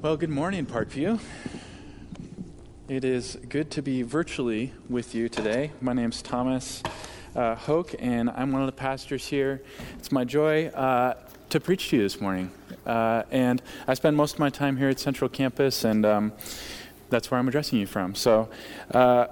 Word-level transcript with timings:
Well, 0.00 0.16
good 0.16 0.30
morning, 0.30 0.64
Parkview. 0.64 1.18
It 2.88 3.04
is 3.04 3.36
good 3.48 3.68
to 3.72 3.82
be 3.82 4.02
virtually 4.02 4.72
with 4.88 5.12
you 5.12 5.28
today. 5.28 5.72
My 5.80 5.92
name's 5.92 6.22
Thomas 6.22 6.84
uh, 7.34 7.56
Hoke, 7.56 7.96
and 7.98 8.30
I'm 8.30 8.52
one 8.52 8.62
of 8.62 8.66
the 8.66 8.72
pastors 8.72 9.26
here. 9.26 9.60
It's 9.98 10.12
my 10.12 10.24
joy 10.24 10.66
uh, 10.68 11.14
to 11.50 11.58
preach 11.58 11.88
to 11.88 11.96
you 11.96 12.02
this 12.02 12.20
morning. 12.20 12.52
Uh, 12.86 13.24
and 13.32 13.60
I 13.88 13.94
spend 13.94 14.16
most 14.16 14.34
of 14.34 14.38
my 14.38 14.50
time 14.50 14.76
here 14.76 14.88
at 14.88 15.00
Central 15.00 15.28
Campus, 15.28 15.82
and 15.82 16.06
um, 16.06 16.32
that's 17.10 17.32
where 17.32 17.40
I'm 17.40 17.48
addressing 17.48 17.80
you 17.80 17.86
from. 17.88 18.14
So 18.14 18.48
uh, 18.94 19.26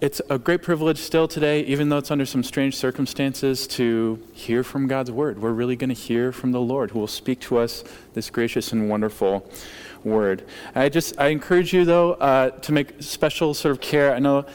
it's 0.00 0.20
a 0.28 0.36
great 0.36 0.62
privilege 0.62 0.98
still 0.98 1.28
today, 1.28 1.60
even 1.60 1.88
though 1.88 1.98
it's 1.98 2.10
under 2.10 2.26
some 2.26 2.42
strange 2.42 2.74
circumstances, 2.74 3.68
to 3.68 4.20
hear 4.32 4.64
from 4.64 4.88
God's 4.88 5.12
Word. 5.12 5.40
We're 5.40 5.52
really 5.52 5.76
going 5.76 5.90
to 5.90 5.94
hear 5.94 6.32
from 6.32 6.50
the 6.50 6.60
Lord, 6.60 6.90
who 6.90 6.98
will 6.98 7.06
speak 7.06 7.38
to 7.42 7.58
us 7.58 7.84
this 8.14 8.28
gracious 8.28 8.72
and 8.72 8.90
wonderful 8.90 9.48
word. 10.04 10.44
I 10.74 10.88
just 10.88 11.18
I 11.18 11.28
encourage 11.28 11.72
you 11.72 11.84
though 11.84 12.14
uh, 12.14 12.50
to 12.50 12.72
make 12.72 13.02
special 13.02 13.54
sort 13.54 13.72
of 13.72 13.80
care. 13.80 14.14
I 14.14 14.18
know 14.18 14.46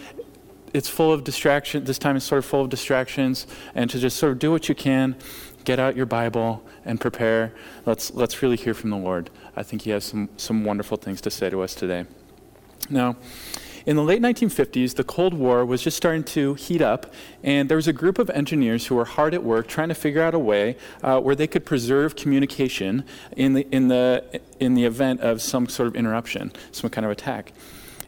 it's 0.73 0.89
full 0.89 1.11
of 1.11 1.23
distraction. 1.23 1.83
This 1.85 1.97
time 1.97 2.15
is 2.15 2.23
sort 2.23 2.39
of 2.39 2.45
full 2.45 2.61
of 2.61 2.69
distractions, 2.69 3.47
and 3.75 3.89
to 3.89 3.99
just 3.99 4.17
sort 4.17 4.31
of 4.31 4.39
do 4.39 4.51
what 4.51 4.69
you 4.69 4.75
can. 4.75 5.15
Get 5.63 5.79
out 5.79 5.97
your 5.97 6.05
Bible 6.05 6.63
and 6.85 6.99
prepare. 6.99 7.53
Let's 7.85 8.13
let's 8.13 8.41
really 8.41 8.55
hear 8.55 8.73
from 8.73 8.89
the 8.89 8.97
Lord. 8.97 9.29
I 9.55 9.63
think 9.63 9.81
He 9.81 9.89
has 9.89 10.05
some 10.05 10.29
some 10.37 10.63
wonderful 10.63 10.97
things 10.97 11.19
to 11.21 11.31
say 11.31 11.49
to 11.49 11.61
us 11.61 11.75
today. 11.75 12.05
Now. 12.89 13.17
In 13.87 13.95
the 13.95 14.03
late 14.03 14.21
1950s, 14.21 14.95
the 14.95 15.05
Cold 15.05 15.33
War 15.33 15.65
was 15.65 15.81
just 15.81 15.95
starting 15.95 16.25
to 16.25 16.55
heat 16.55 16.81
up, 16.81 17.13
and 17.41 17.69
there 17.69 17.77
was 17.77 17.87
a 17.87 17.93
group 17.93 18.19
of 18.19 18.29
engineers 18.31 18.87
who 18.87 18.95
were 18.95 19.05
hard 19.05 19.33
at 19.33 19.45
work 19.45 19.69
trying 19.69 19.87
to 19.87 19.95
figure 19.95 20.21
out 20.21 20.33
a 20.33 20.39
way 20.39 20.75
uh, 21.01 21.21
where 21.21 21.35
they 21.35 21.47
could 21.47 21.65
preserve 21.65 22.17
communication 22.17 23.05
in 23.37 23.53
the, 23.53 23.65
in, 23.73 23.87
the, 23.87 24.41
in 24.59 24.73
the 24.73 24.83
event 24.83 25.21
of 25.21 25.41
some 25.41 25.69
sort 25.69 25.87
of 25.87 25.95
interruption, 25.95 26.51
some 26.73 26.89
kind 26.89 27.05
of 27.05 27.11
attack. 27.11 27.53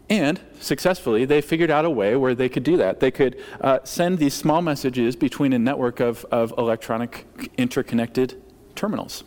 And 0.10 0.42
successfully, 0.60 1.24
they 1.24 1.40
figured 1.40 1.72
out 1.72 1.86
a 1.86 1.90
way 1.90 2.18
where 2.18 2.36
they 2.36 2.50
could 2.50 2.64
do 2.64 2.76
that. 2.76 3.00
They 3.00 3.12
could 3.12 3.42
uh, 3.62 3.80
send 3.86 4.18
these 4.18 4.34
small 4.34 4.62
messages 4.62 5.16
between 5.16 5.54
a 5.54 5.60
network 5.60 6.02
of, 6.02 6.26
of 6.26 6.54
electronic 6.58 7.26
interconnected 7.58 8.42
terminals. 8.76 9.24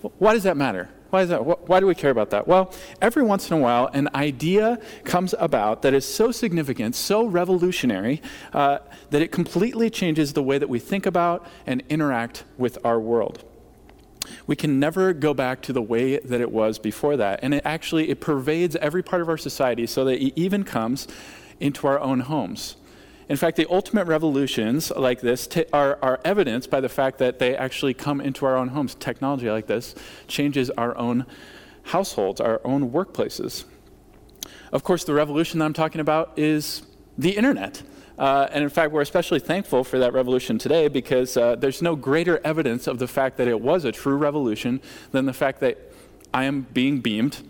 Why 0.00 0.32
does 0.32 0.44
that 0.44 0.56
matter? 0.56 0.90
Why 1.10 1.22
is 1.22 1.30
that? 1.30 1.68
Why 1.68 1.80
do 1.80 1.86
we 1.86 1.94
care 1.94 2.10
about 2.10 2.30
that? 2.30 2.46
Well, 2.46 2.72
every 3.00 3.22
once 3.22 3.50
in 3.50 3.56
a 3.56 3.60
while, 3.60 3.88
an 3.94 4.08
idea 4.14 4.78
comes 5.04 5.34
about 5.38 5.82
that 5.82 5.94
is 5.94 6.04
so 6.04 6.30
significant, 6.32 6.94
so 6.94 7.26
revolutionary, 7.26 8.20
uh, 8.52 8.78
that 9.10 9.22
it 9.22 9.32
completely 9.32 9.88
changes 9.88 10.34
the 10.34 10.42
way 10.42 10.58
that 10.58 10.68
we 10.68 10.78
think 10.78 11.06
about 11.06 11.46
and 11.66 11.82
interact 11.88 12.44
with 12.58 12.78
our 12.84 13.00
world. 13.00 13.44
We 14.46 14.56
can 14.56 14.78
never 14.78 15.14
go 15.14 15.32
back 15.32 15.62
to 15.62 15.72
the 15.72 15.80
way 15.80 16.18
that 16.18 16.42
it 16.42 16.52
was 16.52 16.78
before 16.78 17.16
that, 17.16 17.40
and 17.42 17.54
it 17.54 17.62
actually 17.64 18.10
it 18.10 18.20
pervades 18.20 18.76
every 18.76 19.02
part 19.02 19.22
of 19.22 19.30
our 19.30 19.38
society, 19.38 19.86
so 19.86 20.04
that 20.04 20.22
it 20.22 20.34
even 20.36 20.62
comes 20.64 21.08
into 21.58 21.86
our 21.86 21.98
own 21.98 22.20
homes. 22.20 22.76
In 23.28 23.36
fact, 23.36 23.56
the 23.56 23.66
ultimate 23.70 24.06
revolutions 24.06 24.90
like 24.90 25.20
this 25.20 25.46
t- 25.46 25.66
are, 25.72 25.98
are 26.00 26.18
evidenced 26.24 26.70
by 26.70 26.80
the 26.80 26.88
fact 26.88 27.18
that 27.18 27.38
they 27.38 27.54
actually 27.54 27.92
come 27.92 28.20
into 28.20 28.46
our 28.46 28.56
own 28.56 28.68
homes. 28.68 28.94
Technology 28.94 29.50
like 29.50 29.66
this 29.66 29.94
changes 30.28 30.70
our 30.70 30.96
own 30.96 31.26
households, 31.84 32.40
our 32.40 32.60
own 32.64 32.90
workplaces. 32.90 33.64
Of 34.72 34.82
course, 34.82 35.04
the 35.04 35.14
revolution 35.14 35.58
that 35.58 35.66
I'm 35.66 35.74
talking 35.74 36.00
about 36.00 36.38
is 36.38 36.82
the 37.18 37.36
internet. 37.36 37.82
Uh, 38.18 38.48
and 38.50 38.64
in 38.64 38.70
fact, 38.70 38.92
we're 38.92 39.02
especially 39.02 39.40
thankful 39.40 39.84
for 39.84 39.98
that 39.98 40.12
revolution 40.12 40.58
today 40.58 40.88
because 40.88 41.36
uh, 41.36 41.54
there's 41.54 41.82
no 41.82 41.94
greater 41.94 42.40
evidence 42.44 42.86
of 42.86 42.98
the 42.98 43.06
fact 43.06 43.36
that 43.36 43.46
it 43.46 43.60
was 43.60 43.84
a 43.84 43.92
true 43.92 44.16
revolution 44.16 44.80
than 45.12 45.26
the 45.26 45.32
fact 45.32 45.60
that 45.60 45.78
I 46.32 46.44
am 46.44 46.62
being 46.72 47.00
beamed 47.00 47.46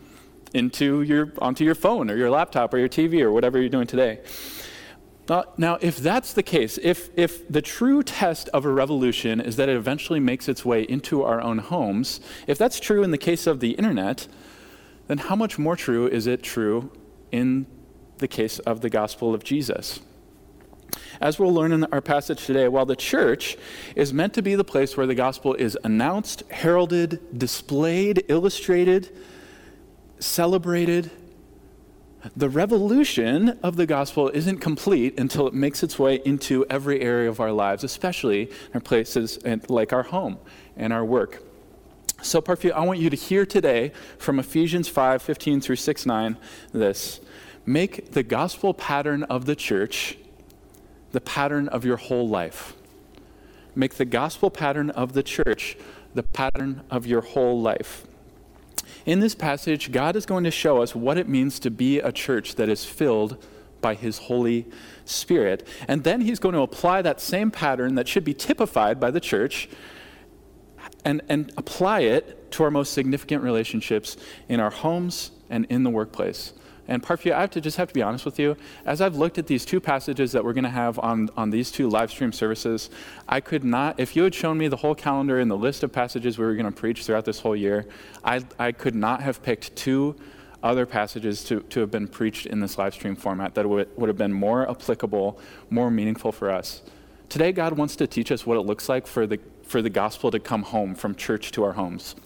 into 0.52 1.02
your, 1.02 1.32
onto 1.38 1.64
your 1.64 1.74
phone 1.74 2.10
or 2.10 2.16
your 2.16 2.30
laptop 2.30 2.74
or 2.74 2.78
your 2.78 2.88
TV 2.88 3.22
or 3.22 3.32
whatever 3.32 3.58
you're 3.58 3.68
doing 3.68 3.86
today. 3.86 4.20
Now, 5.28 5.44
now, 5.58 5.78
if 5.80 5.98
that's 5.98 6.32
the 6.32 6.42
case, 6.42 6.78
if, 6.82 7.10
if 7.16 7.46
the 7.48 7.60
true 7.60 8.02
test 8.02 8.48
of 8.50 8.64
a 8.64 8.70
revolution 8.70 9.40
is 9.40 9.56
that 9.56 9.68
it 9.68 9.76
eventually 9.76 10.20
makes 10.20 10.48
its 10.48 10.64
way 10.64 10.82
into 10.82 11.22
our 11.22 11.40
own 11.40 11.58
homes, 11.58 12.20
if 12.46 12.56
that's 12.56 12.80
true 12.80 13.02
in 13.02 13.10
the 13.10 13.18
case 13.18 13.46
of 13.46 13.60
the 13.60 13.72
internet, 13.72 14.26
then 15.06 15.18
how 15.18 15.36
much 15.36 15.58
more 15.58 15.76
true 15.76 16.06
is 16.06 16.26
it 16.26 16.42
true 16.42 16.90
in 17.30 17.66
the 18.18 18.28
case 18.28 18.58
of 18.60 18.80
the 18.80 18.88
gospel 18.88 19.34
of 19.34 19.44
Jesus? 19.44 20.00
As 21.20 21.38
we'll 21.38 21.52
learn 21.52 21.72
in 21.72 21.84
our 21.84 22.00
passage 22.00 22.46
today, 22.46 22.68
while 22.68 22.86
the 22.86 22.96
church 22.96 23.58
is 23.94 24.14
meant 24.14 24.32
to 24.34 24.42
be 24.42 24.54
the 24.54 24.64
place 24.64 24.96
where 24.96 25.06
the 25.06 25.14
gospel 25.14 25.54
is 25.54 25.76
announced, 25.84 26.42
heralded, 26.50 27.20
displayed, 27.36 28.24
illustrated, 28.28 29.14
celebrated, 30.20 31.10
the 32.36 32.48
revolution 32.48 33.58
of 33.62 33.76
the 33.76 33.86
gospel 33.86 34.28
isn't 34.30 34.58
complete 34.58 35.18
until 35.18 35.46
it 35.46 35.54
makes 35.54 35.82
its 35.82 35.98
way 35.98 36.20
into 36.24 36.66
every 36.68 37.00
area 37.00 37.28
of 37.28 37.40
our 37.40 37.52
lives, 37.52 37.84
especially 37.84 38.50
in 38.74 38.80
places 38.80 39.38
like 39.68 39.92
our 39.92 40.02
home 40.02 40.38
and 40.76 40.92
our 40.92 41.04
work. 41.04 41.42
So, 42.20 42.42
Parkview, 42.42 42.72
I 42.72 42.84
want 42.84 42.98
you 42.98 43.10
to 43.10 43.16
hear 43.16 43.46
today 43.46 43.92
from 44.18 44.40
Ephesians 44.40 44.88
5 44.88 45.22
15 45.22 45.60
through 45.60 45.76
6 45.76 46.06
9 46.06 46.36
this. 46.72 47.20
Make 47.64 48.12
the 48.12 48.22
gospel 48.22 48.74
pattern 48.74 49.22
of 49.24 49.44
the 49.44 49.54
church 49.54 50.16
the 51.12 51.20
pattern 51.20 51.68
of 51.68 51.84
your 51.84 51.96
whole 51.96 52.28
life. 52.28 52.74
Make 53.74 53.94
the 53.94 54.04
gospel 54.04 54.50
pattern 54.50 54.90
of 54.90 55.12
the 55.12 55.22
church 55.22 55.76
the 56.14 56.22
pattern 56.24 56.82
of 56.90 57.06
your 57.06 57.20
whole 57.20 57.60
life. 57.60 58.06
In 59.06 59.20
this 59.20 59.34
passage, 59.34 59.92
God 59.92 60.16
is 60.16 60.26
going 60.26 60.44
to 60.44 60.50
show 60.50 60.82
us 60.82 60.94
what 60.94 61.18
it 61.18 61.28
means 61.28 61.58
to 61.60 61.70
be 61.70 61.98
a 62.00 62.12
church 62.12 62.56
that 62.56 62.68
is 62.68 62.84
filled 62.84 63.44
by 63.80 63.94
His 63.94 64.18
Holy 64.18 64.66
Spirit. 65.04 65.66
And 65.86 66.04
then 66.04 66.20
He's 66.20 66.38
going 66.38 66.54
to 66.54 66.60
apply 66.62 67.02
that 67.02 67.20
same 67.20 67.50
pattern 67.50 67.94
that 67.94 68.08
should 68.08 68.24
be 68.24 68.34
typified 68.34 68.98
by 68.98 69.10
the 69.10 69.20
church 69.20 69.68
and, 71.04 71.22
and 71.28 71.52
apply 71.56 72.00
it 72.00 72.50
to 72.52 72.64
our 72.64 72.70
most 72.70 72.92
significant 72.92 73.42
relationships 73.42 74.16
in 74.48 74.60
our 74.60 74.70
homes 74.70 75.30
and 75.50 75.66
in 75.66 75.82
the 75.82 75.90
workplace. 75.90 76.52
And 76.88 77.02
Parkview, 77.02 77.32
I 77.32 77.42
have 77.42 77.50
to 77.50 77.60
just 77.60 77.76
have 77.76 77.88
to 77.88 77.94
be 77.94 78.00
honest 78.00 78.24
with 78.24 78.38
you. 78.38 78.56
As 78.86 79.02
I've 79.02 79.14
looked 79.14 79.36
at 79.36 79.46
these 79.46 79.66
two 79.66 79.78
passages 79.78 80.32
that 80.32 80.42
we're 80.42 80.54
going 80.54 80.64
to 80.64 80.70
have 80.70 80.98
on, 80.98 81.28
on 81.36 81.50
these 81.50 81.70
two 81.70 81.88
live 81.88 82.10
stream 82.10 82.32
services, 82.32 82.88
I 83.28 83.40
could 83.40 83.62
not, 83.62 84.00
if 84.00 84.16
you 84.16 84.22
had 84.24 84.34
shown 84.34 84.56
me 84.56 84.68
the 84.68 84.78
whole 84.78 84.94
calendar 84.94 85.38
and 85.38 85.50
the 85.50 85.56
list 85.56 85.82
of 85.82 85.92
passages 85.92 86.38
we 86.38 86.46
were 86.46 86.54
going 86.54 86.64
to 86.64 86.72
preach 86.72 87.04
throughout 87.04 87.26
this 87.26 87.40
whole 87.40 87.54
year, 87.54 87.86
I, 88.24 88.42
I 88.58 88.72
could 88.72 88.94
not 88.94 89.20
have 89.20 89.42
picked 89.42 89.76
two 89.76 90.16
other 90.62 90.86
passages 90.86 91.44
to, 91.44 91.60
to 91.60 91.80
have 91.80 91.90
been 91.90 92.08
preached 92.08 92.46
in 92.46 92.60
this 92.60 92.78
live 92.78 92.94
stream 92.94 93.14
format 93.14 93.54
that 93.54 93.68
would, 93.68 93.94
would 93.96 94.08
have 94.08 94.18
been 94.18 94.32
more 94.32 94.68
applicable, 94.68 95.38
more 95.70 95.90
meaningful 95.90 96.32
for 96.32 96.50
us. 96.50 96.82
Today, 97.28 97.52
God 97.52 97.74
wants 97.74 97.96
to 97.96 98.06
teach 98.06 98.32
us 98.32 98.46
what 98.46 98.56
it 98.56 98.62
looks 98.62 98.88
like 98.88 99.06
for 99.06 99.26
the, 99.26 99.38
for 99.62 99.82
the 99.82 99.90
gospel 99.90 100.30
to 100.30 100.40
come 100.40 100.62
home 100.62 100.94
from 100.94 101.14
church 101.14 101.52
to 101.52 101.64
our 101.64 101.74
homes. 101.74 102.16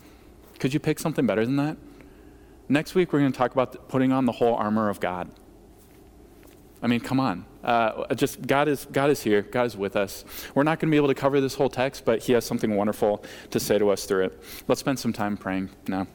Could 0.61 0.73
you 0.73 0.79
pick 0.79 1.01
something 1.01 1.27
better 1.27 1.45
than 1.45 1.57
that? 1.57 1.77
Next 2.73 2.95
week, 2.95 3.13
we're 3.13 3.19
going 3.19 3.33
to 3.33 3.37
talk 3.37 3.53
about 3.53 3.87
putting 3.91 4.13
on 4.13 4.25
the 4.25 4.33
whole 4.33 4.55
armor 4.55 4.89
of 4.89 4.99
God. 4.99 5.29
I 6.83 6.87
mean, 6.87 7.01
come 7.01 7.21
on. 7.21 7.45
Uh, 7.63 8.15
just 8.15 8.47
God 8.47 8.67
is, 8.67 8.87
God 8.91 9.11
is 9.11 9.23
here. 9.23 9.43
God 9.43 9.67
is 9.67 9.77
with 9.77 9.95
us. 9.95 10.25
We're 10.55 10.63
not 10.63 10.81
going 10.81 10.89
to 10.89 10.91
be 10.91 10.97
able 10.97 11.09
to 11.09 11.15
cover 11.15 11.39
this 11.43 11.55
whole 11.55 11.69
text, 11.69 12.07
but 12.07 12.23
He 12.23 12.33
has 12.33 12.47
something 12.47 12.75
wonderful 12.75 13.23
to 13.51 13.61
say 13.61 13.77
to 13.77 13.91
us 13.91 14.07
through 14.07 14.25
it. 14.25 14.43
Let's 14.69 14.81
spend 14.81 14.99
some 14.99 15.13
time 15.13 15.37
praying 15.37 15.69
now. 15.87 16.07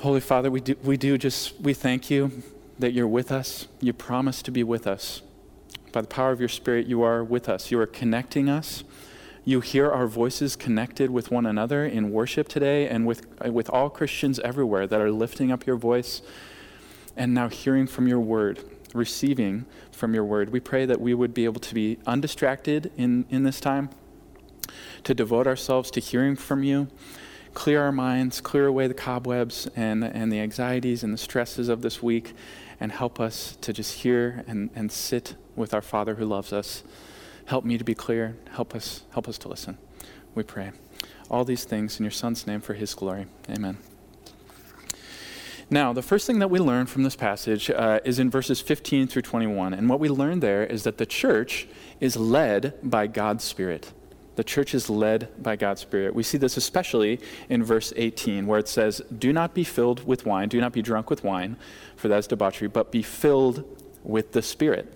Holy 0.00 0.20
Father, 0.20 0.50
we 0.50 0.60
do, 0.60 0.76
we 0.82 0.98
do 0.98 1.16
just, 1.16 1.58
we 1.62 1.72
thank 1.72 2.10
you 2.10 2.42
that 2.78 2.92
you're 2.92 3.08
with 3.08 3.32
us. 3.32 3.68
You 3.80 3.94
promise 3.94 4.42
to 4.42 4.50
be 4.50 4.62
with 4.62 4.86
us. 4.86 5.22
By 5.92 6.02
the 6.02 6.08
power 6.08 6.30
of 6.30 6.40
your 6.40 6.50
Spirit, 6.50 6.88
you 6.88 7.00
are 7.00 7.24
with 7.24 7.48
us. 7.48 7.70
You 7.70 7.80
are 7.80 7.86
connecting 7.86 8.50
us 8.50 8.84
you 9.44 9.60
hear 9.60 9.90
our 9.90 10.06
voices 10.06 10.56
connected 10.56 11.10
with 11.10 11.30
one 11.30 11.44
another 11.44 11.84
in 11.84 12.10
worship 12.10 12.48
today 12.48 12.88
and 12.88 13.06
with, 13.06 13.26
uh, 13.44 13.52
with 13.52 13.68
all 13.68 13.90
Christians 13.90 14.38
everywhere 14.40 14.86
that 14.86 15.00
are 15.00 15.10
lifting 15.10 15.52
up 15.52 15.66
your 15.66 15.76
voice 15.76 16.22
and 17.16 17.34
now 17.34 17.48
hearing 17.48 17.86
from 17.86 18.08
your 18.08 18.20
word, 18.20 18.64
receiving 18.94 19.66
from 19.92 20.14
your 20.14 20.24
word. 20.24 20.50
We 20.50 20.60
pray 20.60 20.86
that 20.86 21.00
we 21.00 21.12
would 21.12 21.34
be 21.34 21.44
able 21.44 21.60
to 21.60 21.74
be 21.74 21.98
undistracted 22.06 22.90
in, 22.96 23.26
in 23.28 23.42
this 23.42 23.60
time, 23.60 23.90
to 25.04 25.14
devote 25.14 25.46
ourselves 25.46 25.90
to 25.92 26.00
hearing 26.00 26.36
from 26.36 26.62
you, 26.62 26.88
clear 27.52 27.82
our 27.82 27.92
minds, 27.92 28.40
clear 28.40 28.66
away 28.66 28.86
the 28.86 28.94
cobwebs 28.94 29.68
and, 29.76 30.02
and 30.02 30.32
the 30.32 30.40
anxieties 30.40 31.04
and 31.04 31.12
the 31.12 31.18
stresses 31.18 31.68
of 31.68 31.82
this 31.82 32.02
week, 32.02 32.32
and 32.80 32.90
help 32.90 33.20
us 33.20 33.56
to 33.60 33.72
just 33.74 33.98
hear 34.00 34.42
and, 34.46 34.70
and 34.74 34.90
sit 34.90 35.34
with 35.54 35.74
our 35.74 35.82
Father 35.82 36.14
who 36.14 36.24
loves 36.24 36.52
us. 36.52 36.82
Help 37.46 37.64
me 37.64 37.78
to 37.78 37.84
be 37.84 37.94
clear. 37.94 38.36
Help 38.52 38.74
us, 38.74 39.02
help 39.10 39.28
us 39.28 39.38
to 39.38 39.48
listen. 39.48 39.78
We 40.34 40.42
pray. 40.42 40.72
All 41.30 41.44
these 41.44 41.64
things 41.64 41.98
in 41.98 42.04
your 42.04 42.10
Son's 42.10 42.46
name 42.46 42.60
for 42.60 42.74
his 42.74 42.94
glory. 42.94 43.26
Amen. 43.50 43.78
Now, 45.70 45.92
the 45.92 46.02
first 46.02 46.26
thing 46.26 46.38
that 46.40 46.48
we 46.48 46.58
learn 46.58 46.86
from 46.86 47.02
this 47.04 47.16
passage 47.16 47.70
uh, 47.70 48.00
is 48.04 48.18
in 48.18 48.30
verses 48.30 48.60
15 48.60 49.08
through 49.08 49.22
21. 49.22 49.72
And 49.72 49.88
what 49.88 49.98
we 49.98 50.08
learn 50.08 50.40
there 50.40 50.64
is 50.64 50.84
that 50.84 50.98
the 50.98 51.06
church 51.06 51.66
is 52.00 52.16
led 52.16 52.74
by 52.82 53.06
God's 53.06 53.44
Spirit. 53.44 53.92
The 54.36 54.44
church 54.44 54.74
is 54.74 54.90
led 54.90 55.30
by 55.42 55.56
God's 55.56 55.80
Spirit. 55.80 56.14
We 56.14 56.22
see 56.22 56.38
this 56.38 56.56
especially 56.56 57.20
in 57.48 57.62
verse 57.62 57.92
18, 57.96 58.46
where 58.46 58.58
it 58.58 58.68
says, 58.68 59.00
Do 59.16 59.32
not 59.32 59.54
be 59.54 59.64
filled 59.64 60.06
with 60.06 60.26
wine, 60.26 60.48
do 60.48 60.60
not 60.60 60.72
be 60.72 60.82
drunk 60.82 61.08
with 61.08 61.24
wine, 61.24 61.56
for 61.96 62.08
that 62.08 62.18
is 62.18 62.26
debauchery, 62.26 62.68
but 62.68 62.90
be 62.90 63.02
filled 63.02 63.64
with 64.02 64.32
the 64.32 64.42
Spirit. 64.42 64.92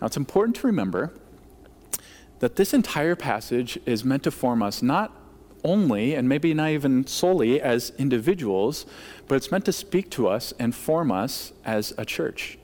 Now, 0.00 0.06
it's 0.06 0.16
important 0.16 0.56
to 0.56 0.66
remember 0.66 1.12
that 2.38 2.56
this 2.56 2.72
entire 2.72 3.16
passage 3.16 3.78
is 3.84 4.04
meant 4.04 4.22
to 4.22 4.30
form 4.30 4.62
us 4.62 4.82
not 4.82 5.12
only, 5.64 6.14
and 6.14 6.28
maybe 6.28 6.54
not 6.54 6.70
even 6.70 7.06
solely, 7.06 7.60
as 7.60 7.92
individuals, 7.98 8.86
but 9.26 9.34
it's 9.34 9.50
meant 9.50 9.64
to 9.64 9.72
speak 9.72 10.10
to 10.10 10.28
us 10.28 10.52
and 10.58 10.74
form 10.74 11.10
us 11.10 11.52
as 11.64 11.92
a 11.98 12.04
church, 12.04 12.58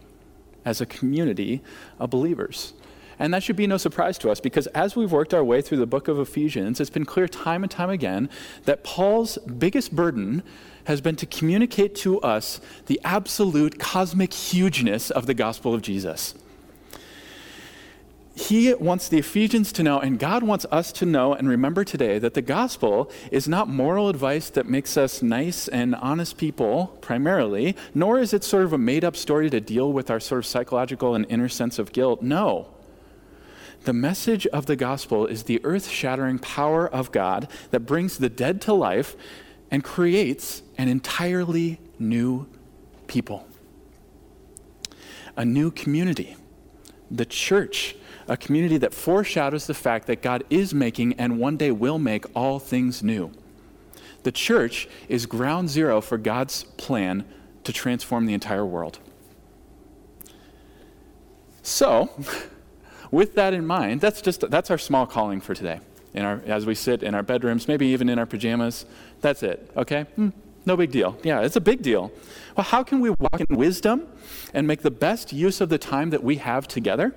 as 0.64 0.80
a 0.80 0.86
community 0.86 1.60
of 1.98 2.10
believers. 2.10 2.72
And 3.18 3.32
that 3.32 3.42
should 3.42 3.56
be 3.56 3.66
no 3.66 3.76
surprise 3.76 4.18
to 4.18 4.30
us 4.30 4.40
because 4.40 4.66
as 4.68 4.96
we've 4.96 5.12
worked 5.12 5.34
our 5.34 5.44
way 5.44 5.62
through 5.62 5.78
the 5.78 5.86
book 5.86 6.08
of 6.08 6.18
Ephesians, 6.18 6.80
it's 6.80 6.90
been 6.90 7.04
clear 7.04 7.28
time 7.28 7.62
and 7.62 7.70
time 7.70 7.90
again 7.90 8.28
that 8.64 8.82
Paul's 8.82 9.38
biggest 9.38 9.94
burden 9.94 10.42
has 10.84 11.00
been 11.00 11.16
to 11.16 11.26
communicate 11.26 11.94
to 11.94 12.20
us 12.20 12.60
the 12.86 13.00
absolute 13.04 13.78
cosmic 13.78 14.32
hugeness 14.32 15.10
of 15.10 15.26
the 15.26 15.34
gospel 15.34 15.72
of 15.74 15.82
Jesus. 15.82 16.34
He 18.36 18.74
wants 18.74 19.08
the 19.08 19.18
Ephesians 19.18 19.70
to 19.72 19.84
know, 19.84 20.00
and 20.00 20.18
God 20.18 20.42
wants 20.42 20.66
us 20.72 20.90
to 20.92 21.06
know 21.06 21.34
and 21.34 21.48
remember 21.48 21.84
today 21.84 22.18
that 22.18 22.34
the 22.34 22.42
gospel 22.42 23.10
is 23.30 23.46
not 23.46 23.68
moral 23.68 24.08
advice 24.08 24.50
that 24.50 24.66
makes 24.66 24.96
us 24.96 25.22
nice 25.22 25.68
and 25.68 25.94
honest 25.94 26.36
people 26.36 26.98
primarily, 27.00 27.76
nor 27.94 28.18
is 28.18 28.34
it 28.34 28.42
sort 28.42 28.64
of 28.64 28.72
a 28.72 28.78
made 28.78 29.04
up 29.04 29.14
story 29.14 29.50
to 29.50 29.60
deal 29.60 29.92
with 29.92 30.10
our 30.10 30.18
sort 30.18 30.40
of 30.40 30.46
psychological 30.46 31.14
and 31.14 31.26
inner 31.28 31.48
sense 31.48 31.78
of 31.78 31.92
guilt. 31.92 32.22
No. 32.22 32.68
The 33.84 33.92
message 33.92 34.48
of 34.48 34.66
the 34.66 34.76
gospel 34.76 35.26
is 35.26 35.44
the 35.44 35.60
earth 35.62 35.88
shattering 35.88 36.40
power 36.40 36.88
of 36.88 37.12
God 37.12 37.48
that 37.70 37.80
brings 37.80 38.18
the 38.18 38.28
dead 38.28 38.60
to 38.62 38.72
life 38.72 39.14
and 39.70 39.84
creates 39.84 40.62
an 40.76 40.88
entirely 40.88 41.78
new 42.00 42.48
people, 43.06 43.46
a 45.36 45.44
new 45.44 45.70
community, 45.70 46.36
the 47.10 47.24
church, 47.24 47.96
a 48.28 48.36
community 48.36 48.78
that 48.78 48.94
foreshadows 48.94 49.66
the 49.66 49.74
fact 49.74 50.06
that 50.06 50.22
God 50.22 50.44
is 50.50 50.74
making 50.74 51.14
and 51.14 51.38
one 51.38 51.56
day 51.56 51.70
will 51.70 51.98
make 51.98 52.24
all 52.34 52.58
things 52.58 53.02
new. 53.02 53.30
The 54.22 54.32
church 54.32 54.88
is 55.08 55.26
ground 55.26 55.68
zero 55.68 56.00
for 56.00 56.16
God's 56.16 56.64
plan 56.76 57.24
to 57.64 57.72
transform 57.72 58.26
the 58.26 58.34
entire 58.34 58.64
world. 58.64 58.98
So, 61.62 62.10
with 63.10 63.34
that 63.34 63.54
in 63.54 63.66
mind, 63.66 64.00
that's 64.00 64.20
just 64.20 64.48
that's 64.50 64.70
our 64.70 64.78
small 64.78 65.06
calling 65.06 65.40
for 65.40 65.54
today. 65.54 65.80
In 66.14 66.24
our, 66.24 66.40
as 66.46 66.64
we 66.64 66.74
sit 66.74 67.02
in 67.02 67.14
our 67.14 67.22
bedrooms, 67.22 67.66
maybe 67.66 67.86
even 67.88 68.08
in 68.08 68.18
our 68.18 68.26
pajamas, 68.26 68.86
that's 69.20 69.42
it. 69.42 69.70
Okay, 69.76 70.02
hmm, 70.14 70.28
no 70.64 70.76
big 70.76 70.90
deal. 70.90 71.18
Yeah, 71.22 71.40
it's 71.40 71.56
a 71.56 71.60
big 71.60 71.82
deal. 71.82 72.12
Well, 72.56 72.64
how 72.64 72.82
can 72.84 73.00
we 73.00 73.10
walk 73.10 73.40
in 73.40 73.56
wisdom 73.56 74.06
and 74.52 74.66
make 74.66 74.82
the 74.82 74.90
best 74.90 75.32
use 75.32 75.60
of 75.60 75.68
the 75.68 75.78
time 75.78 76.10
that 76.10 76.22
we 76.22 76.36
have 76.36 76.68
together, 76.68 77.14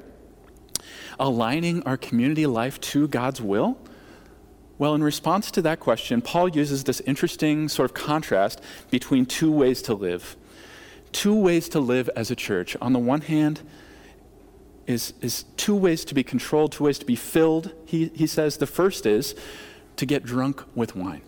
aligning 1.19 1.83
our 1.83 1.97
community 1.97 2.47
life 2.47 2.79
to 2.81 3.07
God's 3.07 3.41
will? 3.41 3.77
Well, 4.79 4.95
in 4.95 5.03
response 5.03 5.51
to 5.51 5.61
that 5.63 5.79
question, 5.79 6.21
Paul 6.21 6.49
uses 6.49 6.83
this 6.83 7.01
interesting 7.01 7.69
sort 7.69 7.91
of 7.91 7.95
contrast 7.95 8.61
between 8.89 9.25
two 9.25 9.51
ways 9.51 9.81
to 9.83 9.93
live. 9.93 10.35
Two 11.11 11.35
ways 11.35 11.69
to 11.69 11.79
live 11.79 12.09
as 12.15 12.31
a 12.31 12.35
church. 12.35 12.75
On 12.81 12.93
the 12.93 12.99
one 12.99 13.21
hand, 13.21 13.61
is, 14.87 15.13
is 15.21 15.43
two 15.57 15.75
ways 15.75 16.05
to 16.05 16.15
be 16.15 16.23
controlled, 16.23 16.71
two 16.71 16.85
ways 16.85 16.97
to 16.99 17.05
be 17.05 17.15
filled. 17.15 17.73
He, 17.85 18.09
he 18.15 18.25
says 18.25 18.57
the 18.57 18.65
first 18.65 19.05
is 19.05 19.35
to 19.97 20.05
get 20.05 20.23
drunk 20.23 20.63
with 20.75 20.95
wine. 20.95 21.21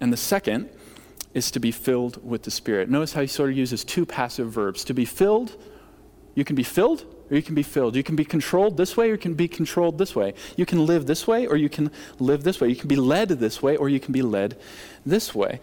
And 0.00 0.12
the 0.12 0.16
second 0.16 0.70
is 1.34 1.50
to 1.50 1.60
be 1.60 1.70
filled 1.70 2.24
with 2.26 2.44
the 2.44 2.50
Spirit. 2.50 2.88
Notice 2.88 3.12
how 3.12 3.20
he 3.20 3.26
sort 3.26 3.50
of 3.50 3.56
uses 3.56 3.84
two 3.84 4.06
passive 4.06 4.50
verbs. 4.50 4.84
To 4.84 4.94
be 4.94 5.04
filled, 5.04 5.56
you 6.34 6.44
can 6.44 6.56
be 6.56 6.62
filled 6.62 7.04
or 7.30 7.36
you 7.36 7.42
can 7.42 7.54
be 7.54 7.62
filled. 7.62 7.96
You 7.96 8.02
can 8.02 8.16
be 8.16 8.24
controlled 8.24 8.76
this 8.76 8.96
way 8.96 9.08
or 9.08 9.12
you 9.12 9.18
can 9.18 9.34
be 9.34 9.48
controlled 9.48 9.98
this 9.98 10.14
way. 10.14 10.34
You 10.56 10.64
can 10.64 10.86
live 10.86 11.06
this 11.06 11.26
way 11.26 11.46
or 11.46 11.56
you 11.56 11.68
can 11.68 11.90
live 12.18 12.44
this 12.44 12.60
way. 12.60 12.68
You 12.68 12.76
can 12.76 12.88
be 12.88 12.96
led 12.96 13.28
this 13.28 13.62
way 13.62 13.76
or 13.76 13.88
you 13.88 14.00
can 14.00 14.12
be 14.12 14.22
led 14.22 14.56
this 15.04 15.34
way. 15.34 15.60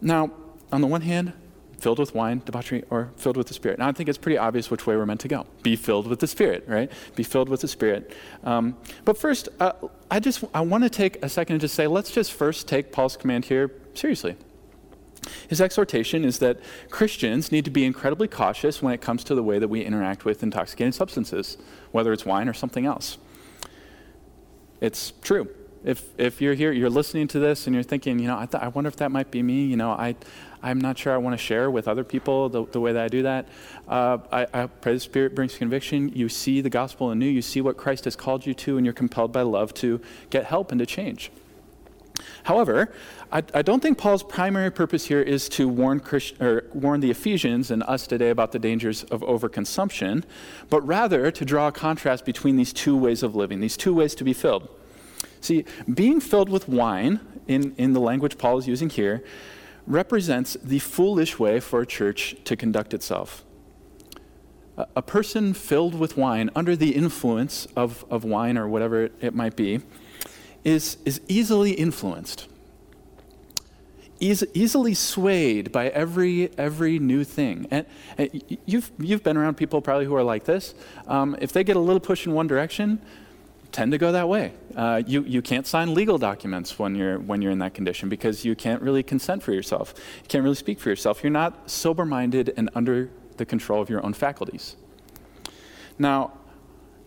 Now, 0.00 0.30
on 0.72 0.80
the 0.80 0.86
one 0.86 1.00
hand, 1.00 1.32
filled 1.78 1.98
with 1.98 2.14
wine, 2.14 2.40
debauchery, 2.44 2.82
or 2.88 3.10
filled 3.16 3.36
with 3.36 3.46
the 3.48 3.54
Spirit. 3.54 3.78
Now, 3.78 3.88
I 3.88 3.92
think 3.92 4.08
it's 4.08 4.16
pretty 4.16 4.38
obvious 4.38 4.70
which 4.70 4.86
way 4.86 4.96
we're 4.96 5.04
meant 5.04 5.20
to 5.20 5.28
go. 5.28 5.46
Be 5.62 5.76
filled 5.76 6.06
with 6.06 6.20
the 6.20 6.26
Spirit, 6.26 6.64
right? 6.66 6.90
Be 7.14 7.22
filled 7.22 7.50
with 7.50 7.60
the 7.60 7.68
Spirit. 7.68 8.16
Um, 8.42 8.76
but 9.04 9.18
first, 9.18 9.50
uh, 9.60 9.72
I 10.10 10.18
just 10.18 10.44
I 10.54 10.62
want 10.62 10.84
to 10.84 10.90
take 10.90 11.22
a 11.22 11.28
second 11.28 11.54
and 11.54 11.60
just 11.60 11.74
say, 11.74 11.86
let's 11.86 12.10
just 12.10 12.32
first 12.32 12.68
take 12.68 12.90
Paul's 12.90 13.18
command 13.18 13.44
here 13.44 13.70
seriously. 13.92 14.36
His 15.48 15.60
exhortation 15.60 16.24
is 16.24 16.38
that 16.38 16.60
Christians 16.90 17.52
need 17.52 17.64
to 17.64 17.70
be 17.70 17.84
incredibly 17.84 18.28
cautious 18.28 18.82
when 18.82 18.94
it 18.94 19.00
comes 19.00 19.24
to 19.24 19.34
the 19.34 19.42
way 19.42 19.58
that 19.58 19.68
we 19.68 19.82
interact 19.84 20.24
with 20.24 20.42
intoxicating 20.42 20.92
substances, 20.92 21.56
whether 21.92 22.12
it's 22.12 22.24
wine 22.24 22.48
or 22.48 22.54
something 22.54 22.86
else. 22.86 23.18
It's 24.80 25.12
true 25.22 25.48
if, 25.84 26.08
if 26.18 26.40
you're 26.40 26.54
here, 26.54 26.72
you're 26.72 26.90
listening 26.90 27.28
to 27.28 27.38
this 27.38 27.66
and 27.66 27.74
you're 27.74 27.82
thinking, 27.82 28.18
you 28.18 28.26
know, 28.26 28.38
I, 28.38 28.46
th- 28.46 28.62
I 28.62 28.68
wonder 28.68 28.88
if 28.88 28.96
that 28.96 29.12
might 29.12 29.30
be 29.30 29.42
me, 29.42 29.66
you 29.66 29.76
know, 29.76 29.90
I, 29.90 30.16
I'm 30.62 30.80
not 30.80 30.96
sure 30.96 31.12
I 31.12 31.18
want 31.18 31.34
to 31.38 31.44
share 31.44 31.70
with 31.70 31.86
other 31.86 32.04
people 32.04 32.48
the, 32.48 32.64
the 32.64 32.80
way 32.80 32.94
that 32.94 33.04
I 33.04 33.08
do 33.08 33.22
that. 33.22 33.48
Uh, 33.86 34.18
I, 34.32 34.46
I 34.54 34.66
pray 34.66 34.94
the 34.94 35.00
Spirit 35.00 35.34
brings 35.34 35.56
conviction. 35.56 36.08
You 36.08 36.30
see 36.30 36.62
the 36.62 36.70
gospel 36.70 37.10
anew, 37.10 37.26
you 37.26 37.42
see 37.42 37.60
what 37.60 37.76
Christ 37.76 38.06
has 38.06 38.16
called 38.16 38.46
you 38.46 38.54
to, 38.54 38.78
and 38.78 38.86
you're 38.86 38.94
compelled 38.94 39.30
by 39.30 39.42
love 39.42 39.74
to 39.74 40.00
get 40.30 40.46
help 40.46 40.72
and 40.72 40.78
to 40.78 40.86
change. 40.86 41.30
However, 42.44 42.92
I, 43.32 43.42
I, 43.52 43.62
don't 43.62 43.80
think 43.80 43.98
Paul's 43.98 44.22
primary 44.22 44.70
purpose 44.70 45.06
here 45.06 45.20
is 45.20 45.48
to 45.50 45.68
warn, 45.68 46.00
Christ, 46.00 46.34
warn 46.72 47.00
the 47.00 47.10
Ephesians 47.10 47.70
and 47.70 47.82
us 47.84 48.06
today 48.06 48.30
about 48.30 48.52
the 48.52 48.58
dangers 48.58 49.04
of 49.04 49.22
overconsumption, 49.22 50.24
but 50.70 50.80
rather 50.86 51.30
to 51.30 51.44
draw 51.44 51.68
a 51.68 51.72
contrast 51.72 52.24
between 52.24 52.56
these 52.56 52.72
two 52.72 52.96
ways 52.96 53.22
of 53.22 53.34
living, 53.34 53.60
these 53.60 53.76
two 53.76 53.94
ways 53.94 54.14
to 54.16 54.24
be 54.24 54.32
filled. 54.32 54.68
See, 55.40 55.64
being 55.92 56.20
filled 56.20 56.48
with 56.48 56.68
wine, 56.68 57.20
in, 57.46 57.74
in 57.76 57.92
the 57.92 58.00
language 58.00 58.38
Paul 58.38 58.58
is 58.58 58.66
using 58.66 58.88
here, 58.88 59.22
represents 59.86 60.56
the 60.62 60.78
foolish 60.78 61.38
way 61.38 61.60
for 61.60 61.80
a 61.80 61.86
church 61.86 62.36
to 62.44 62.56
conduct 62.56 62.94
itself. 62.94 63.44
A, 64.76 64.86
a 64.96 65.02
person 65.02 65.52
filled 65.52 65.94
with 65.94 66.16
wine, 66.16 66.50
under 66.56 66.74
the 66.76 66.94
influence 66.94 67.66
of, 67.76 68.04
of 68.10 68.24
wine 68.24 68.56
or 68.56 68.68
whatever 68.68 69.04
it, 69.04 69.12
it 69.20 69.34
might 69.34 69.56
be, 69.56 69.80
is, 70.64 70.96
is 71.04 71.20
easily 71.28 71.72
influenced, 71.72 72.48
Eas- 74.20 74.44
easily 74.54 74.94
swayed 74.94 75.70
by 75.70 75.88
every, 75.88 76.50
every 76.56 76.98
new 76.98 77.24
thing. 77.24 77.66
And, 77.70 77.84
and, 78.16 78.58
you've, 78.64 78.90
you've 78.98 79.22
been 79.22 79.36
around 79.36 79.56
people 79.56 79.82
probably 79.82 80.06
who 80.06 80.14
are 80.14 80.22
like 80.22 80.44
this. 80.44 80.74
Um, 81.06 81.36
if 81.40 81.52
they 81.52 81.64
get 81.64 81.76
a 81.76 81.80
little 81.80 82.00
push 82.00 82.26
in 82.26 82.32
one 82.32 82.46
direction, 82.46 83.00
tend 83.72 83.90
to 83.90 83.98
go 83.98 84.12
that 84.12 84.28
way. 84.28 84.54
Uh, 84.76 85.02
you, 85.04 85.22
you 85.24 85.42
can't 85.42 85.66
sign 85.66 85.94
legal 85.94 86.16
documents 86.16 86.78
when 86.78 86.94
you're, 86.94 87.18
when 87.18 87.42
you're 87.42 87.50
in 87.50 87.58
that 87.58 87.74
condition 87.74 88.08
because 88.08 88.44
you 88.44 88.54
can't 88.54 88.80
really 88.80 89.02
consent 89.02 89.42
for 89.42 89.52
yourself. 89.52 89.92
You 90.22 90.28
can't 90.28 90.44
really 90.44 90.54
speak 90.54 90.78
for 90.78 90.90
yourself. 90.90 91.22
You're 91.22 91.32
not 91.32 91.68
sober 91.68 92.06
minded 92.06 92.54
and 92.56 92.70
under 92.74 93.10
the 93.36 93.44
control 93.44 93.82
of 93.82 93.90
your 93.90 94.04
own 94.06 94.14
faculties. 94.14 94.76
Now, 95.98 96.32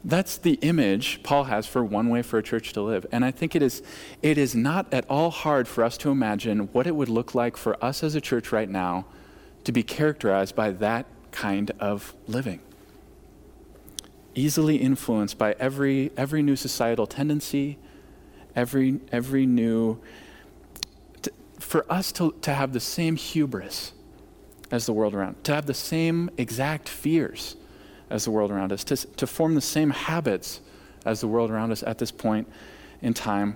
that's 0.07 0.37
the 0.37 0.53
image 0.61 1.21
Paul 1.21 1.43
has 1.43 1.67
for 1.67 1.83
one 1.83 2.09
way 2.09 2.21
for 2.21 2.39
a 2.39 2.43
church 2.43 2.73
to 2.73 2.81
live. 2.81 3.05
And 3.11 3.23
I 3.23 3.31
think 3.31 3.55
it 3.55 3.61
is, 3.61 3.83
it 4.21 4.37
is 4.37 4.55
not 4.55 4.91
at 4.93 5.05
all 5.09 5.29
hard 5.29 5.67
for 5.67 5.83
us 5.83 5.97
to 5.99 6.09
imagine 6.09 6.69
what 6.71 6.87
it 6.87 6.95
would 6.95 7.09
look 7.09 7.35
like 7.35 7.55
for 7.55 7.83
us 7.83 8.03
as 8.03 8.15
a 8.15 8.21
church 8.21 8.51
right 8.51 8.69
now 8.69 9.05
to 9.65 9.71
be 9.71 9.83
characterized 9.83 10.55
by 10.55 10.71
that 10.71 11.05
kind 11.31 11.71
of 11.79 12.15
living 12.25 12.61
easily 14.37 14.77
influenced 14.77 15.37
by 15.37 15.55
every, 15.59 16.11
every 16.15 16.43
new 16.43 16.55
societal 16.55 17.07
tendency, 17.07 17.77
every, 18.55 18.99
every 19.11 19.45
new. 19.45 19.99
For 21.59 21.91
us 21.91 22.11
to, 22.13 22.33
to 22.41 22.53
have 22.53 22.71
the 22.71 22.79
same 22.79 23.15
hubris 23.15 23.93
as 24.69 24.85
the 24.85 24.93
world 24.93 25.15
around, 25.15 25.43
to 25.45 25.55
have 25.55 25.65
the 25.65 25.73
same 25.73 26.29
exact 26.37 26.87
fears 26.87 27.55
as 28.09 28.25
the 28.25 28.31
world 28.31 28.51
around 28.51 28.71
us, 28.71 28.83
to, 28.85 28.95
to 28.95 29.27
form 29.27 29.55
the 29.55 29.61
same 29.61 29.89
habits 29.89 30.61
as 31.05 31.21
the 31.21 31.27
world 31.27 31.51
around 31.51 31.71
us 31.71 31.83
at 31.83 31.97
this 31.97 32.11
point 32.11 32.47
in 33.01 33.13
time 33.13 33.55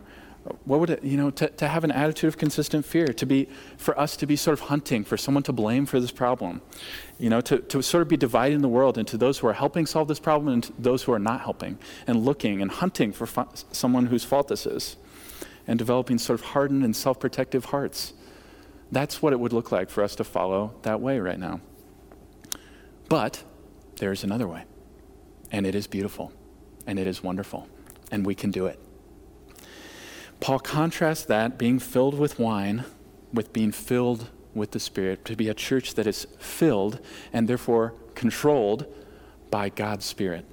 what 0.66 0.80
would 0.80 0.90
it, 0.90 1.04
you 1.04 1.18
know, 1.18 1.30
to, 1.30 1.48
to 1.50 1.68
have 1.68 1.84
an 1.84 1.92
attitude 1.92 2.28
of 2.28 2.38
consistent 2.38 2.84
fear, 2.84 3.08
to 3.08 3.26
be, 3.26 3.48
for 3.78 3.98
us 4.00 4.16
to 4.18 4.26
be 4.26 4.36
sort 4.36 4.54
of 4.54 4.62
hunting 4.68 5.04
for 5.04 5.16
someone 5.16 5.44
to 5.44 5.54
blame 5.54 5.86
for 5.86 6.00
this 6.00 6.12
problem, 6.12 6.62
you 7.20 7.30
know, 7.30 7.42
to, 7.42 7.60
to 7.60 7.82
sort 7.84 8.02
of 8.02 8.08
be 8.08 8.18
dividing 8.18 8.62
the 8.62 8.68
world 8.68 8.98
into 8.98 9.18
those 9.18 9.40
who 9.40 9.48
are 9.48 9.54
helping 9.54 9.86
solve 9.86 10.08
this 10.08 10.20
problem 10.20 10.52
and 10.52 10.74
those 10.80 11.04
who 11.04 11.14
are 11.14 11.20
not 11.20 11.42
helping, 11.42 11.78
and 12.08 12.26
looking 12.26 12.62
and 12.62 12.72
hunting 12.72 13.12
for 13.12 13.28
fu- 13.28 13.48
someone 13.72 14.08
whose 14.08 14.24
fault 14.24 14.48
this 14.48 14.66
is, 14.66 14.98
and 15.68 15.78
developing 15.78 16.18
sort 16.18 16.40
of 16.40 16.48
hardened 16.48 16.84
and 16.84 16.96
self 16.96 17.20
protective 17.20 17.66
hearts. 17.66 18.14
That's 18.92 19.22
what 19.22 19.34
it 19.34 19.40
would 19.40 19.54
look 19.54 19.72
like 19.72 19.90
for 19.90 20.04
us 20.04 20.16
to 20.16 20.24
follow 20.24 20.74
that 20.82 21.00
way 21.00 21.20
right 21.20 21.40
now. 21.40 21.62
But 23.10 23.44
there's 24.02 24.24
another 24.24 24.48
way, 24.48 24.66
and 25.52 25.66
it 25.66 25.76
is 25.76 25.88
beautiful, 25.88 26.34
and 26.88 26.98
it 27.00 27.08
is 27.08 27.24
wonderful. 27.24 27.68
and 28.12 28.26
we 28.26 28.36
can 28.36 28.52
do 28.52 28.66
it. 28.66 28.78
Paul 30.40 30.60
contrasts 30.60 31.24
that, 31.26 31.58
being 31.58 31.80
filled 31.80 32.18
with 32.20 32.38
wine, 32.38 32.84
with 33.34 33.54
being 33.54 33.72
filled 33.72 34.30
with 34.54 34.72
the 34.72 34.80
Spirit, 34.80 35.24
to 35.26 35.36
be 35.36 35.48
a 35.48 35.54
church 35.54 35.94
that 35.96 36.06
is 36.06 36.28
filled 36.40 37.00
and 37.32 37.48
therefore 37.48 37.94
controlled 38.16 38.86
by 39.50 39.70
God's 39.70 40.06
Spirit. 40.06 40.46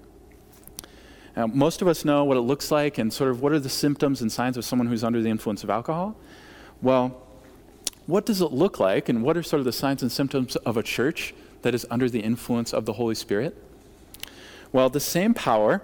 Now, 1.36 1.46
most 1.46 1.82
of 1.82 1.88
us 1.88 2.04
know 2.04 2.24
what 2.24 2.36
it 2.36 2.42
looks 2.42 2.70
like 2.70 2.98
and 2.98 3.12
sort 3.12 3.30
of 3.30 3.42
what 3.42 3.52
are 3.52 3.60
the 3.60 3.68
symptoms 3.68 4.22
and 4.22 4.30
signs 4.30 4.56
of 4.56 4.64
someone 4.64 4.88
who's 4.88 5.04
under 5.04 5.20
the 5.22 5.30
influence 5.30 5.64
of 5.64 5.70
alcohol. 5.70 6.16
Well, 6.82 7.20
what 8.06 8.26
does 8.26 8.40
it 8.40 8.52
look 8.52 8.78
like 8.80 9.08
and 9.08 9.22
what 9.22 9.36
are 9.36 9.42
sort 9.42 9.60
of 9.60 9.64
the 9.64 9.72
signs 9.72 10.02
and 10.02 10.10
symptoms 10.10 10.56
of 10.56 10.76
a 10.76 10.82
church 10.82 11.34
that 11.62 11.74
is 11.74 11.86
under 11.90 12.08
the 12.08 12.20
influence 12.20 12.72
of 12.72 12.84
the 12.84 12.94
Holy 12.94 13.14
Spirit? 13.14 13.56
Well, 14.72 14.90
the 14.90 15.00
same 15.00 15.34
power 15.34 15.82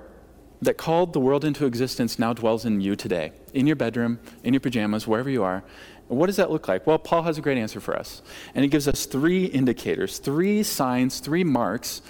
that 0.63 0.77
called 0.77 1.13
the 1.13 1.21
world 1.21 1.45
into 1.45 1.67
existence 1.67 2.19
now 2.19 2.33
dwells 2.33 2.65
in 2.65 2.81
you 2.81 2.97
today, 2.97 3.33
in 3.53 3.67
your 3.67 3.77
bedroom, 3.77 4.19
in 4.43 4.55
your 4.55 4.61
pajamas, 4.61 5.07
wherever 5.07 5.31
you 5.31 5.43
are. 5.43 5.63
What 6.09 6.27
does 6.27 6.37
that 6.37 6.51
look 6.51 6.69
like? 6.69 6.87
Well, 6.87 6.99
Paul 6.99 7.23
has 7.23 7.39
a 7.39 7.41
great 7.41 7.59
answer 7.59 7.81
for 7.81 7.97
us. 7.97 8.23
And 8.55 8.63
he 8.63 8.69
gives 8.69 8.87
us 8.87 9.07
three 9.07 9.47
indicators, 9.47 10.19
three 10.19 10.63
signs, 10.63 11.21
three 11.21 11.45
marks 11.45 12.03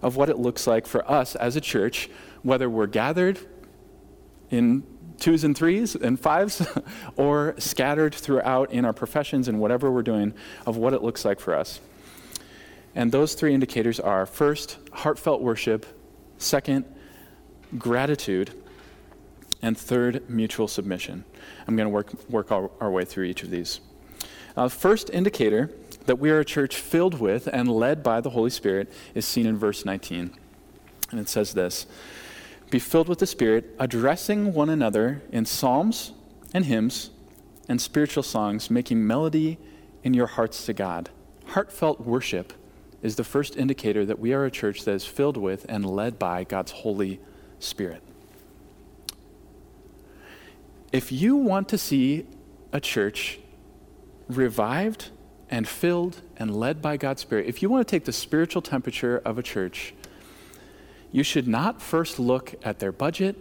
of 0.00 0.16
what 0.16 0.28
it 0.28 0.38
looks 0.38 0.66
like 0.66 0.86
for 0.86 1.08
us 1.10 1.36
as 1.36 1.54
a 1.54 1.60
church, 1.60 2.08
whether 2.42 2.68
we're 2.68 2.86
gathered 2.86 3.38
in 4.50 4.84
twos 5.18 5.44
and 5.44 5.56
threes 5.56 5.94
and 5.94 6.18
fives 6.18 6.66
or 7.16 7.54
scattered 7.58 8.14
throughout 8.14 8.72
in 8.72 8.84
our 8.84 8.92
professions 8.92 9.48
and 9.48 9.60
whatever 9.60 9.90
we're 9.90 10.02
doing, 10.02 10.34
of 10.66 10.76
what 10.76 10.92
it 10.92 11.02
looks 11.02 11.24
like 11.24 11.38
for 11.38 11.54
us. 11.54 11.80
And 12.94 13.10
those 13.10 13.34
three 13.34 13.54
indicators 13.54 13.98
are 13.98 14.26
first, 14.26 14.78
heartfelt 14.92 15.40
worship, 15.40 15.86
second, 16.38 16.84
gratitude, 17.78 18.52
and 19.62 19.78
third, 19.78 20.28
mutual 20.28 20.68
submission. 20.68 21.24
I'm 21.66 21.76
going 21.76 21.86
to 21.86 21.92
work, 21.92 22.28
work 22.28 22.52
our, 22.52 22.70
our, 22.80 22.90
way 22.90 23.04
through 23.04 23.24
each 23.24 23.42
of 23.42 23.50
these. 23.50 23.80
Uh, 24.56 24.68
first 24.68 25.08
indicator 25.10 25.70
that 26.06 26.18
we 26.18 26.30
are 26.30 26.40
a 26.40 26.44
church 26.44 26.76
filled 26.76 27.20
with 27.20 27.46
and 27.46 27.70
led 27.70 28.02
by 28.02 28.20
the 28.20 28.30
Holy 28.30 28.50
Spirit 28.50 28.92
is 29.14 29.26
seen 29.26 29.46
in 29.46 29.56
verse 29.56 29.84
19. 29.84 30.32
And 31.10 31.20
it 31.20 31.28
says 31.28 31.54
this 31.54 31.86
Be 32.70 32.78
filled 32.78 33.08
with 33.08 33.20
the 33.20 33.26
Spirit, 33.26 33.74
addressing 33.78 34.52
one 34.52 34.68
another 34.68 35.22
in 35.30 35.46
psalms 35.46 36.12
and 36.52 36.66
hymns 36.66 37.10
and 37.68 37.80
spiritual 37.80 38.24
songs, 38.24 38.70
making 38.70 39.06
melody 39.06 39.58
in 40.02 40.12
your 40.12 40.26
hearts 40.26 40.66
to 40.66 40.72
God. 40.72 41.08
Heartfelt 41.46 42.00
worship 42.00 42.52
is 43.02 43.16
the 43.16 43.24
first 43.24 43.56
indicator 43.56 44.06
that 44.06 44.18
we 44.18 44.32
are 44.32 44.44
a 44.44 44.50
church 44.50 44.84
that 44.84 44.94
is 44.94 45.04
filled 45.04 45.36
with 45.36 45.66
and 45.68 45.84
led 45.84 46.18
by 46.18 46.44
God's 46.44 46.70
Holy 46.70 47.20
Spirit. 47.58 48.02
If 50.92 51.10
you 51.10 51.36
want 51.36 51.68
to 51.70 51.78
see 51.78 52.26
a 52.72 52.80
church 52.80 53.40
revived 54.28 55.10
and 55.50 55.66
filled 55.66 56.22
and 56.36 56.54
led 56.54 56.80
by 56.80 56.96
God's 56.96 57.22
Spirit, 57.22 57.46
if 57.46 57.62
you 57.62 57.68
want 57.68 57.86
to 57.86 57.90
take 57.90 58.04
the 58.04 58.12
spiritual 58.12 58.62
temperature 58.62 59.20
of 59.24 59.36
a 59.36 59.42
church, 59.42 59.94
you 61.10 61.22
should 61.22 61.48
not 61.48 61.82
first 61.82 62.18
look 62.18 62.54
at 62.62 62.78
their 62.78 62.92
budget, 62.92 63.36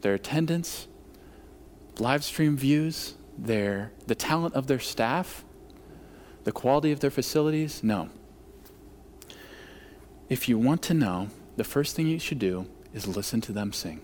their 0.00 0.14
attendance, 0.14 0.88
live 1.98 2.24
stream 2.24 2.56
views, 2.56 3.14
their, 3.38 3.92
the 4.06 4.14
talent 4.14 4.54
of 4.54 4.66
their 4.66 4.78
staff, 4.78 5.44
the 6.44 6.52
quality 6.52 6.92
of 6.92 7.00
their 7.00 7.10
facilities. 7.10 7.82
No. 7.82 8.10
If 10.28 10.48
you 10.48 10.58
want 10.58 10.82
to 10.82 10.94
know, 10.94 11.28
the 11.56 11.64
first 11.64 11.94
thing 11.96 12.06
you 12.08 12.18
should 12.18 12.38
do 12.38 12.66
is 12.92 13.06
listen 13.06 13.40
to 13.42 13.52
them 13.52 13.72
sing. 13.72 14.00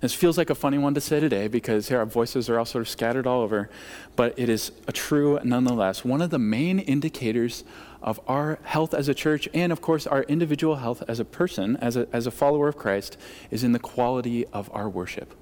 This 0.00 0.12
feels 0.12 0.36
like 0.36 0.50
a 0.50 0.54
funny 0.54 0.76
one 0.76 0.92
to 0.94 1.00
say 1.00 1.18
today 1.18 1.48
because 1.48 1.88
here 1.88 1.98
our 1.98 2.04
voices 2.04 2.50
are 2.50 2.58
all 2.58 2.66
sort 2.66 2.82
of 2.82 2.88
scattered 2.90 3.26
all 3.26 3.40
over, 3.40 3.70
but 4.16 4.38
it 4.38 4.50
is 4.50 4.70
a 4.86 4.92
true 4.92 5.38
nonetheless. 5.42 6.04
One 6.04 6.20
of 6.20 6.28
the 6.28 6.38
main 6.38 6.78
indicators 6.78 7.64
of 8.02 8.20
our 8.26 8.58
health 8.64 8.92
as 8.92 9.08
a 9.08 9.14
church 9.14 9.48
and, 9.54 9.72
of 9.72 9.80
course, 9.80 10.06
our 10.06 10.24
individual 10.24 10.76
health 10.76 11.02
as 11.08 11.20
a 11.20 11.24
person, 11.24 11.78
as 11.78 11.96
a, 11.96 12.06
as 12.12 12.26
a 12.26 12.30
follower 12.30 12.68
of 12.68 12.76
Christ, 12.76 13.16
is 13.50 13.64
in 13.64 13.72
the 13.72 13.78
quality 13.78 14.46
of 14.48 14.68
our 14.74 14.90
worship. 14.90 15.34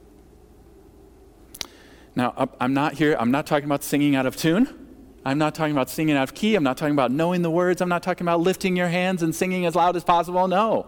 Now, 2.15 2.51
I'm 2.61 2.75
not 2.75 2.95
here, 2.95 3.17
I'm 3.19 3.33
not 3.33 3.47
talking 3.47 3.65
about 3.65 3.83
singing 3.83 4.15
out 4.15 4.27
of 4.27 4.37
tune. 4.37 4.82
I'm 5.25 5.39
not 5.39 5.55
talking 5.55 5.73
about 5.73 5.89
singing 5.89 6.17
out 6.17 6.25
of 6.25 6.35
key. 6.35 6.55
I'm 6.57 6.65
not 6.65 6.77
talking 6.77 6.95
about 6.95 7.13
knowing 7.13 7.43
the 7.43 7.51
words. 7.51 7.81
I'm 7.81 7.89
not 7.89 8.03
talking 8.03 8.25
about 8.25 8.41
lifting 8.41 8.77
your 8.77 8.89
hands 8.89 9.23
and 9.23 9.35
singing 9.35 9.67
as 9.67 9.75
loud 9.75 9.95
as 9.95 10.05
possible. 10.05 10.49
No. 10.49 10.87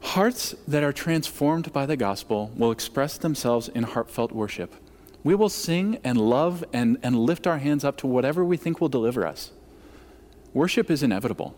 Hearts 0.00 0.54
that 0.68 0.82
are 0.84 0.92
transformed 0.92 1.72
by 1.72 1.86
the 1.86 1.96
gospel 1.96 2.52
will 2.56 2.70
express 2.70 3.18
themselves 3.18 3.68
in 3.68 3.82
heartfelt 3.84 4.32
worship. 4.32 4.74
We 5.24 5.34
will 5.34 5.48
sing 5.48 5.98
and 6.04 6.18
love 6.18 6.62
and, 6.72 6.98
and 7.02 7.18
lift 7.18 7.46
our 7.46 7.58
hands 7.58 7.84
up 7.84 7.96
to 7.98 8.06
whatever 8.06 8.44
we 8.44 8.56
think 8.56 8.80
will 8.80 8.90
deliver 8.90 9.26
us. 9.26 9.50
Worship 10.52 10.90
is 10.90 11.02
inevitable. 11.02 11.56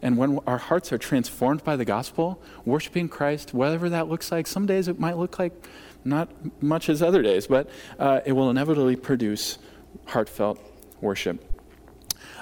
And 0.00 0.16
when 0.16 0.38
our 0.46 0.58
hearts 0.58 0.92
are 0.92 0.98
transformed 0.98 1.64
by 1.64 1.74
the 1.76 1.84
gospel, 1.84 2.40
worshiping 2.64 3.08
Christ, 3.08 3.52
whatever 3.52 3.90
that 3.90 4.08
looks 4.08 4.30
like, 4.30 4.46
some 4.46 4.64
days 4.64 4.86
it 4.86 5.00
might 5.00 5.18
look 5.18 5.38
like 5.38 5.52
not 6.04 6.30
much 6.62 6.88
as 6.88 7.02
other 7.02 7.20
days, 7.20 7.48
but 7.48 7.68
uh, 7.98 8.20
it 8.24 8.32
will 8.32 8.48
inevitably 8.48 8.94
produce 8.94 9.58
heartfelt 10.08 10.58
worship. 11.00 11.44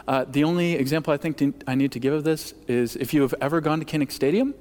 Uh, 0.09 0.25
the 0.25 0.45
only 0.45 0.75
example 0.75 1.13
I 1.13 1.17
think 1.17 1.63
I 1.67 1.75
need 1.75 1.93
to 1.93 1.99
give 1.99 2.15
of 2.15 2.25
this 2.25 2.55
is 2.69 2.97
if 2.97 3.13
you 3.13 3.23
have 3.23 3.35
ever 3.41 3.61
gone 3.61 3.81
to 3.81 3.85
Kinnick 3.85 4.13
Stadium, 4.13 4.55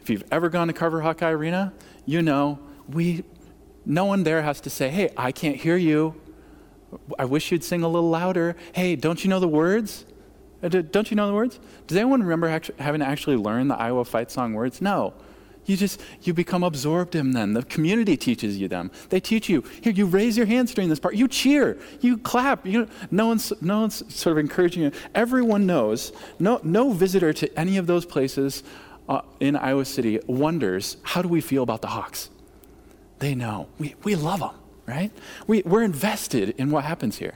if 0.00 0.10
you've 0.10 0.24
ever 0.30 0.48
gone 0.48 0.68
to 0.68 0.74
Carver 0.74 1.00
Hawkeye 1.00 1.30
Arena, 1.30 1.72
you 2.04 2.20
know 2.20 2.58
we, 2.88 3.24
no 3.86 4.04
one 4.04 4.24
there 4.24 4.42
has 4.42 4.60
to 4.62 4.70
say, 4.70 4.90
"Hey, 4.90 5.10
I 5.16 5.32
can't 5.32 5.56
hear 5.56 5.76
you. 5.76 6.20
I 7.18 7.24
wish 7.24 7.50
you'd 7.50 7.64
sing 7.64 7.82
a 7.82 7.88
little 7.88 8.10
louder. 8.10 8.56
Hey, 8.72 8.94
don't 8.94 9.24
you 9.24 9.30
know 9.30 9.40
the 9.40 9.48
words? 9.48 10.04
Uh, 10.62 10.68
don't 10.68 11.10
you 11.10 11.16
know 11.16 11.26
the 11.26 11.34
words? 11.34 11.58
Does 11.86 11.96
anyone 11.96 12.22
remember 12.22 12.48
having 12.78 13.00
to 13.00 13.06
actually 13.06 13.36
learn 13.36 13.68
the 13.68 13.76
Iowa 13.76 14.04
Fight 14.04 14.30
Song 14.30 14.54
words? 14.54 14.80
No. 14.80 15.14
You 15.66 15.76
just, 15.76 16.00
you 16.22 16.34
become 16.34 16.62
absorbed 16.62 17.14
in 17.14 17.32
them. 17.32 17.54
The 17.54 17.62
community 17.62 18.16
teaches 18.16 18.58
you 18.58 18.68
them. 18.68 18.90
They 19.08 19.20
teach 19.20 19.48
you, 19.48 19.62
here, 19.80 19.92
you 19.92 20.06
raise 20.06 20.36
your 20.36 20.46
hands 20.46 20.74
during 20.74 20.90
this 20.90 21.00
part. 21.00 21.14
You 21.14 21.26
cheer, 21.26 21.78
you 22.00 22.18
clap. 22.18 22.66
You, 22.66 22.88
no, 23.10 23.28
one's, 23.28 23.52
no 23.60 23.80
one's 23.80 24.14
sort 24.14 24.32
of 24.32 24.38
encouraging 24.38 24.82
you. 24.82 24.92
Everyone 25.14 25.66
knows, 25.66 26.12
no, 26.38 26.60
no 26.62 26.92
visitor 26.92 27.32
to 27.32 27.58
any 27.58 27.78
of 27.78 27.86
those 27.86 28.04
places 28.04 28.62
uh, 29.08 29.22
in 29.40 29.56
Iowa 29.56 29.84
City 29.84 30.20
wonders, 30.26 30.96
how 31.02 31.22
do 31.22 31.28
we 31.28 31.40
feel 31.40 31.62
about 31.62 31.82
the 31.82 31.88
Hawks? 31.88 32.30
They 33.18 33.34
know. 33.34 33.68
We, 33.78 33.94
we 34.02 34.14
love 34.16 34.40
them, 34.40 34.54
right? 34.86 35.10
We, 35.46 35.62
we're 35.62 35.82
invested 35.82 36.50
in 36.58 36.70
what 36.70 36.84
happens 36.84 37.18
here. 37.18 37.34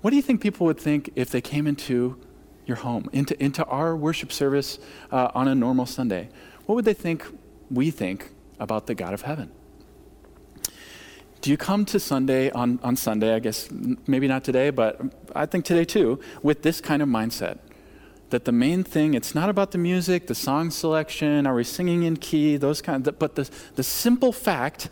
What 0.00 0.10
do 0.10 0.16
you 0.16 0.22
think 0.22 0.40
people 0.40 0.66
would 0.66 0.78
think 0.78 1.10
if 1.14 1.30
they 1.30 1.40
came 1.40 1.66
into 1.66 2.18
your 2.66 2.78
home, 2.78 3.10
into, 3.12 3.40
into 3.42 3.64
our 3.66 3.96
worship 3.96 4.32
service 4.32 4.78
uh, 5.10 5.30
on 5.34 5.48
a 5.48 5.54
normal 5.54 5.86
Sunday? 5.86 6.28
What 6.70 6.76
would 6.76 6.84
they 6.84 6.94
think 6.94 7.26
we 7.68 7.90
think 7.90 8.30
about 8.60 8.86
the 8.86 8.94
God 8.94 9.12
of 9.12 9.22
heaven? 9.22 9.50
Do 11.40 11.50
you 11.50 11.56
come 11.56 11.84
to 11.86 11.98
Sunday 11.98 12.48
on, 12.52 12.78
on 12.84 12.94
Sunday, 12.94 13.34
I 13.34 13.40
guess 13.40 13.68
maybe 14.06 14.28
not 14.28 14.44
today, 14.44 14.70
but 14.70 15.00
I 15.34 15.46
think 15.46 15.64
today 15.64 15.84
too, 15.84 16.20
with 16.44 16.62
this 16.62 16.80
kind 16.80 17.02
of 17.02 17.08
mindset? 17.08 17.58
That 18.28 18.44
the 18.44 18.52
main 18.52 18.84
thing, 18.84 19.14
it's 19.14 19.34
not 19.34 19.48
about 19.48 19.72
the 19.72 19.78
music, 19.78 20.28
the 20.28 20.34
song 20.36 20.70
selection, 20.70 21.44
are 21.44 21.56
we 21.56 21.64
singing 21.64 22.04
in 22.04 22.18
key, 22.18 22.56
those 22.56 22.80
kind 22.80 23.04
of, 23.04 23.18
but 23.18 23.34
the, 23.34 23.50
the 23.74 23.82
simple 23.82 24.32
fact 24.32 24.90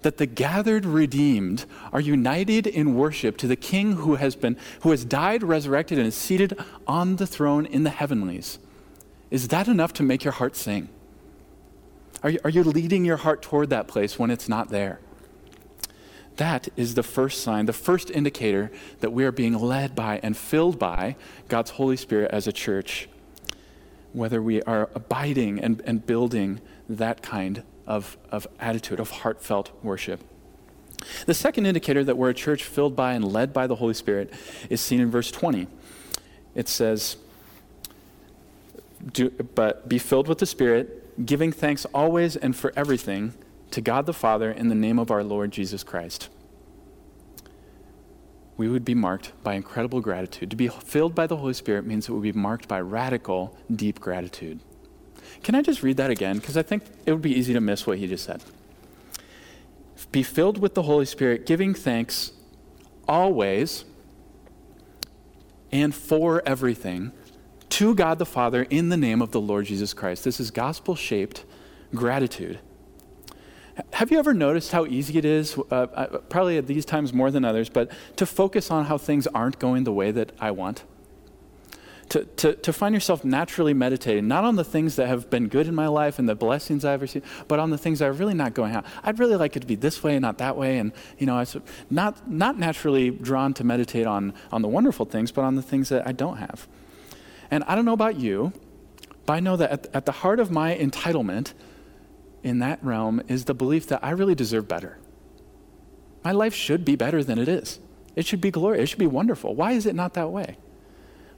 that 0.00 0.16
the 0.16 0.24
gathered 0.24 0.86
redeemed 0.86 1.66
are 1.92 2.00
united 2.00 2.66
in 2.66 2.94
worship 2.94 3.36
to 3.36 3.46
the 3.46 3.56
King 3.56 3.96
who 3.96 4.14
has 4.14 4.36
been, 4.36 4.56
who 4.84 4.90
has 4.90 5.04
died, 5.04 5.42
resurrected, 5.42 5.98
and 5.98 6.06
is 6.06 6.14
seated 6.14 6.58
on 6.86 7.16
the 7.16 7.26
throne 7.26 7.66
in 7.66 7.82
the 7.82 7.90
heavenlies. 7.90 8.58
Is 9.30 9.48
that 9.48 9.68
enough 9.68 9.92
to 9.92 10.02
make 10.02 10.24
your 10.24 10.32
heart 10.32 10.56
sing? 10.56 10.88
Are 12.22 12.30
you, 12.30 12.38
are 12.44 12.50
you 12.50 12.62
leading 12.62 13.04
your 13.04 13.16
heart 13.16 13.42
toward 13.42 13.70
that 13.70 13.88
place 13.88 14.18
when 14.18 14.30
it's 14.30 14.48
not 14.48 14.68
there? 14.68 15.00
That 16.36 16.68
is 16.76 16.94
the 16.94 17.02
first 17.02 17.42
sign, 17.42 17.66
the 17.66 17.72
first 17.72 18.10
indicator 18.10 18.70
that 19.00 19.12
we 19.12 19.24
are 19.24 19.32
being 19.32 19.54
led 19.54 19.94
by 19.94 20.20
and 20.22 20.36
filled 20.36 20.78
by 20.78 21.16
God's 21.48 21.72
Holy 21.72 21.96
Spirit 21.96 22.30
as 22.30 22.46
a 22.46 22.52
church, 22.52 23.08
whether 24.12 24.42
we 24.42 24.62
are 24.62 24.88
abiding 24.94 25.60
and, 25.60 25.82
and 25.84 26.04
building 26.04 26.60
that 26.88 27.22
kind 27.22 27.62
of, 27.86 28.16
of 28.30 28.46
attitude, 28.58 29.00
of 29.00 29.10
heartfelt 29.10 29.70
worship. 29.82 30.20
The 31.26 31.34
second 31.34 31.66
indicator 31.66 32.04
that 32.04 32.16
we're 32.16 32.30
a 32.30 32.34
church 32.34 32.64
filled 32.64 32.94
by 32.94 33.14
and 33.14 33.24
led 33.24 33.52
by 33.52 33.66
the 33.66 33.76
Holy 33.76 33.94
Spirit 33.94 34.32
is 34.68 34.80
seen 34.80 35.00
in 35.00 35.10
verse 35.10 35.30
20. 35.30 35.66
It 36.54 36.68
says, 36.68 37.16
But 39.54 39.88
be 39.88 39.98
filled 39.98 40.28
with 40.28 40.38
the 40.38 40.46
Spirit 40.46 41.09
giving 41.24 41.52
thanks 41.52 41.84
always 41.86 42.36
and 42.36 42.54
for 42.56 42.72
everything 42.76 43.34
to 43.70 43.80
God 43.80 44.06
the 44.06 44.12
Father 44.12 44.50
in 44.50 44.68
the 44.68 44.74
name 44.74 44.98
of 44.98 45.10
our 45.10 45.22
Lord 45.22 45.52
Jesus 45.52 45.82
Christ. 45.82 46.28
We 48.56 48.68
would 48.68 48.84
be 48.84 48.94
marked 48.94 49.32
by 49.42 49.54
incredible 49.54 50.00
gratitude. 50.00 50.50
To 50.50 50.56
be 50.56 50.68
filled 50.68 51.14
by 51.14 51.26
the 51.26 51.36
Holy 51.36 51.54
Spirit 51.54 51.86
means 51.86 52.08
it 52.08 52.12
would 52.12 52.22
be 52.22 52.32
marked 52.32 52.68
by 52.68 52.80
radical, 52.80 53.56
deep 53.74 54.00
gratitude. 54.00 54.60
Can 55.42 55.54
I 55.54 55.62
just 55.62 55.82
read 55.82 55.96
that 55.96 56.10
again? 56.10 56.38
Because 56.38 56.56
I 56.56 56.62
think 56.62 56.82
it 57.06 57.12
would 57.12 57.22
be 57.22 57.34
easy 57.34 57.54
to 57.54 57.60
miss 57.60 57.86
what 57.86 57.98
he 57.98 58.06
just 58.06 58.24
said. 58.24 58.42
Be 60.12 60.22
filled 60.22 60.58
with 60.58 60.74
the 60.74 60.82
Holy 60.82 61.06
Spirit, 61.06 61.46
giving 61.46 61.72
thanks 61.72 62.32
always 63.06 63.84
and 65.72 65.94
for 65.94 66.42
everything 66.44 67.12
to 67.80 67.94
God 67.94 68.18
the 68.18 68.26
Father 68.26 68.64
in 68.64 68.90
the 68.90 68.96
name 68.98 69.22
of 69.22 69.30
the 69.30 69.40
Lord 69.40 69.64
Jesus 69.64 69.94
Christ. 69.94 70.22
This 70.22 70.38
is 70.38 70.50
gospel 70.50 70.94
shaped 70.94 71.46
gratitude. 71.94 72.58
Have 73.94 74.10
you 74.10 74.18
ever 74.18 74.34
noticed 74.34 74.70
how 74.70 74.84
easy 74.84 75.16
it 75.16 75.24
is, 75.24 75.56
uh, 75.56 75.74
uh, 75.74 76.18
probably 76.28 76.58
at 76.58 76.66
these 76.66 76.84
times 76.84 77.14
more 77.14 77.30
than 77.30 77.42
others, 77.42 77.70
but 77.70 77.90
to 78.16 78.26
focus 78.26 78.70
on 78.70 78.84
how 78.84 78.98
things 78.98 79.26
aren't 79.28 79.58
going 79.58 79.84
the 79.84 79.94
way 79.94 80.10
that 80.10 80.32
I 80.38 80.50
want? 80.50 80.84
To, 82.10 82.26
to, 82.26 82.52
to 82.52 82.70
find 82.70 82.94
yourself 82.94 83.24
naturally 83.24 83.72
meditating, 83.72 84.28
not 84.28 84.44
on 84.44 84.56
the 84.56 84.64
things 84.64 84.96
that 84.96 85.08
have 85.08 85.30
been 85.30 85.48
good 85.48 85.66
in 85.66 85.74
my 85.74 85.86
life 85.86 86.18
and 86.18 86.28
the 86.28 86.34
blessings 86.34 86.84
I've 86.84 87.00
received, 87.00 87.24
but 87.48 87.60
on 87.60 87.70
the 87.70 87.78
things 87.78 88.00
that 88.00 88.08
are 88.08 88.12
really 88.12 88.34
not 88.34 88.52
going 88.52 88.74
out. 88.74 88.84
I'd 89.02 89.18
really 89.18 89.36
like 89.36 89.56
it 89.56 89.60
to 89.60 89.66
be 89.66 89.76
this 89.76 90.02
way 90.02 90.16
and 90.16 90.22
not 90.22 90.36
that 90.36 90.54
way. 90.54 90.76
And, 90.76 90.92
you 91.16 91.24
know, 91.24 91.38
I 91.38 91.46
not, 91.88 92.30
not 92.30 92.58
naturally 92.58 93.08
drawn 93.08 93.54
to 93.54 93.64
meditate 93.64 94.06
on, 94.06 94.34
on 94.52 94.60
the 94.60 94.68
wonderful 94.68 95.06
things, 95.06 95.32
but 95.32 95.44
on 95.44 95.54
the 95.54 95.62
things 95.62 95.88
that 95.88 96.06
I 96.06 96.12
don't 96.12 96.36
have. 96.36 96.68
And 97.50 97.64
I 97.64 97.74
don't 97.74 97.84
know 97.84 97.92
about 97.92 98.18
you, 98.18 98.52
but 99.26 99.34
I 99.34 99.40
know 99.40 99.56
that 99.56 99.70
at, 99.70 99.94
at 99.94 100.06
the 100.06 100.12
heart 100.12 100.40
of 100.40 100.50
my 100.50 100.76
entitlement 100.76 101.52
in 102.42 102.60
that 102.60 102.82
realm 102.82 103.22
is 103.28 103.44
the 103.44 103.54
belief 103.54 103.86
that 103.88 104.02
I 104.02 104.10
really 104.10 104.34
deserve 104.34 104.68
better. 104.68 104.98
My 106.24 106.32
life 106.32 106.54
should 106.54 106.84
be 106.84 106.96
better 106.96 107.24
than 107.24 107.38
it 107.38 107.48
is. 107.48 107.80
It 108.16 108.26
should 108.26 108.40
be 108.40 108.50
glorious. 108.50 108.84
It 108.84 108.86
should 108.88 108.98
be 108.98 109.06
wonderful. 109.06 109.54
Why 109.54 109.72
is 109.72 109.86
it 109.86 109.94
not 109.94 110.14
that 110.14 110.30
way? 110.30 110.56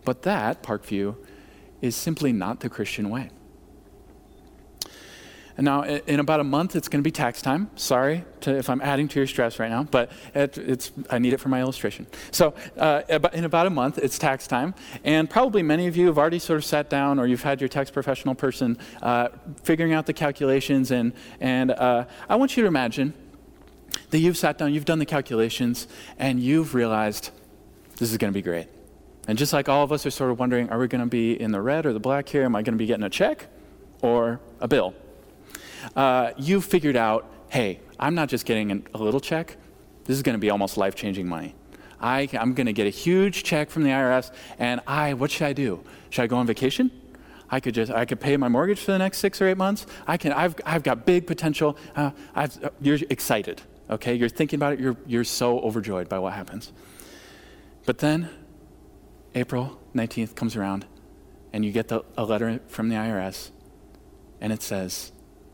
But 0.04 0.22
that, 0.22 0.62
Parkview, 0.62 1.16
is 1.80 1.94
simply 1.94 2.32
not 2.32 2.60
the 2.60 2.68
Christian 2.68 3.10
way. 3.10 3.30
And 5.62 5.66
now, 5.66 5.84
in 5.84 6.18
about 6.18 6.40
a 6.40 6.44
month, 6.44 6.74
it's 6.74 6.88
going 6.88 6.98
to 6.98 7.06
be 7.06 7.12
tax 7.12 7.40
time. 7.40 7.70
Sorry 7.76 8.24
to, 8.40 8.58
if 8.58 8.68
I'm 8.68 8.80
adding 8.80 9.06
to 9.06 9.20
your 9.20 9.28
stress 9.28 9.60
right 9.60 9.70
now, 9.70 9.84
but 9.84 10.10
it, 10.34 10.58
it's, 10.58 10.90
I 11.08 11.20
need 11.20 11.34
it 11.34 11.36
for 11.38 11.50
my 11.50 11.60
illustration. 11.60 12.08
So, 12.32 12.54
uh, 12.76 13.02
in 13.32 13.44
about 13.44 13.68
a 13.68 13.70
month, 13.70 13.96
it's 13.96 14.18
tax 14.18 14.48
time. 14.48 14.74
And 15.04 15.30
probably 15.30 15.62
many 15.62 15.86
of 15.86 15.96
you 15.96 16.08
have 16.08 16.18
already 16.18 16.40
sort 16.40 16.56
of 16.56 16.64
sat 16.64 16.90
down 16.90 17.20
or 17.20 17.28
you've 17.28 17.44
had 17.44 17.60
your 17.60 17.68
tax 17.68 17.92
professional 17.92 18.34
person 18.34 18.76
uh, 19.02 19.28
figuring 19.62 19.92
out 19.92 20.06
the 20.06 20.12
calculations. 20.12 20.90
And, 20.90 21.12
and 21.38 21.70
uh, 21.70 22.06
I 22.28 22.34
want 22.34 22.56
you 22.56 22.64
to 22.64 22.66
imagine 22.66 23.14
that 24.10 24.18
you've 24.18 24.36
sat 24.36 24.58
down, 24.58 24.74
you've 24.74 24.84
done 24.84 24.98
the 24.98 25.06
calculations, 25.06 25.86
and 26.18 26.40
you've 26.40 26.74
realized 26.74 27.30
this 27.98 28.10
is 28.10 28.18
going 28.18 28.32
to 28.32 28.36
be 28.36 28.42
great. 28.42 28.66
And 29.28 29.38
just 29.38 29.52
like 29.52 29.68
all 29.68 29.84
of 29.84 29.92
us 29.92 30.04
are 30.06 30.10
sort 30.10 30.32
of 30.32 30.40
wondering, 30.40 30.70
are 30.70 30.78
we 30.80 30.88
going 30.88 31.04
to 31.04 31.08
be 31.08 31.40
in 31.40 31.52
the 31.52 31.60
red 31.60 31.86
or 31.86 31.92
the 31.92 32.00
black 32.00 32.28
here? 32.28 32.42
Am 32.42 32.56
I 32.56 32.62
going 32.62 32.74
to 32.74 32.78
be 32.78 32.86
getting 32.86 33.04
a 33.04 33.10
check 33.10 33.46
or 34.00 34.40
a 34.58 34.66
bill? 34.66 34.96
Uh, 35.96 36.32
you 36.36 36.60
figured 36.60 36.96
out, 36.96 37.30
hey, 37.48 37.80
I'm 37.98 38.14
not 38.14 38.28
just 38.28 38.46
getting 38.46 38.86
a 38.94 38.98
little 38.98 39.20
check. 39.20 39.56
This 40.04 40.16
is 40.16 40.22
going 40.22 40.34
to 40.34 40.40
be 40.40 40.50
almost 40.50 40.76
life 40.76 40.94
changing 40.94 41.28
money. 41.28 41.54
I, 42.00 42.28
am 42.32 42.54
going 42.54 42.66
to 42.66 42.72
get 42.72 42.86
a 42.86 42.90
huge 42.90 43.44
check 43.44 43.70
from 43.70 43.84
the 43.84 43.90
IRS, 43.90 44.32
and 44.58 44.80
I, 44.86 45.14
what 45.14 45.30
should 45.30 45.46
I 45.46 45.52
do? 45.52 45.84
Should 46.10 46.22
I 46.22 46.26
go 46.26 46.36
on 46.36 46.46
vacation? 46.46 46.90
I 47.48 47.60
could 47.60 47.74
just, 47.74 47.92
I 47.92 48.04
could 48.06 48.18
pay 48.18 48.36
my 48.36 48.48
mortgage 48.48 48.80
for 48.80 48.92
the 48.92 48.98
next 48.98 49.18
six 49.18 49.40
or 49.40 49.46
eight 49.46 49.58
months. 49.58 49.86
I 50.06 50.16
can, 50.16 50.32
I've, 50.32 50.56
I've 50.64 50.82
got 50.82 51.06
big 51.06 51.26
potential. 51.26 51.76
Uh, 51.94 52.10
uh, 52.34 52.48
you're 52.80 52.98
excited, 53.10 53.62
okay? 53.90 54.14
You're 54.14 54.30
thinking 54.30 54.58
about 54.58 54.72
it. 54.72 54.80
You're, 54.80 54.96
you're 55.06 55.24
so 55.24 55.60
overjoyed 55.60 56.08
by 56.08 56.18
what 56.18 56.32
happens. 56.32 56.72
But 57.84 57.98
then, 57.98 58.30
April 59.34 59.78
19th 59.94 60.34
comes 60.34 60.56
around, 60.56 60.86
and 61.52 61.64
you 61.64 61.72
get 61.72 61.88
the, 61.88 62.04
a 62.16 62.24
letter 62.24 62.60
from 62.68 62.88
the 62.88 62.96
IRS, 62.96 63.50
and 64.40 64.52
it 64.52 64.62
says, 64.62 65.12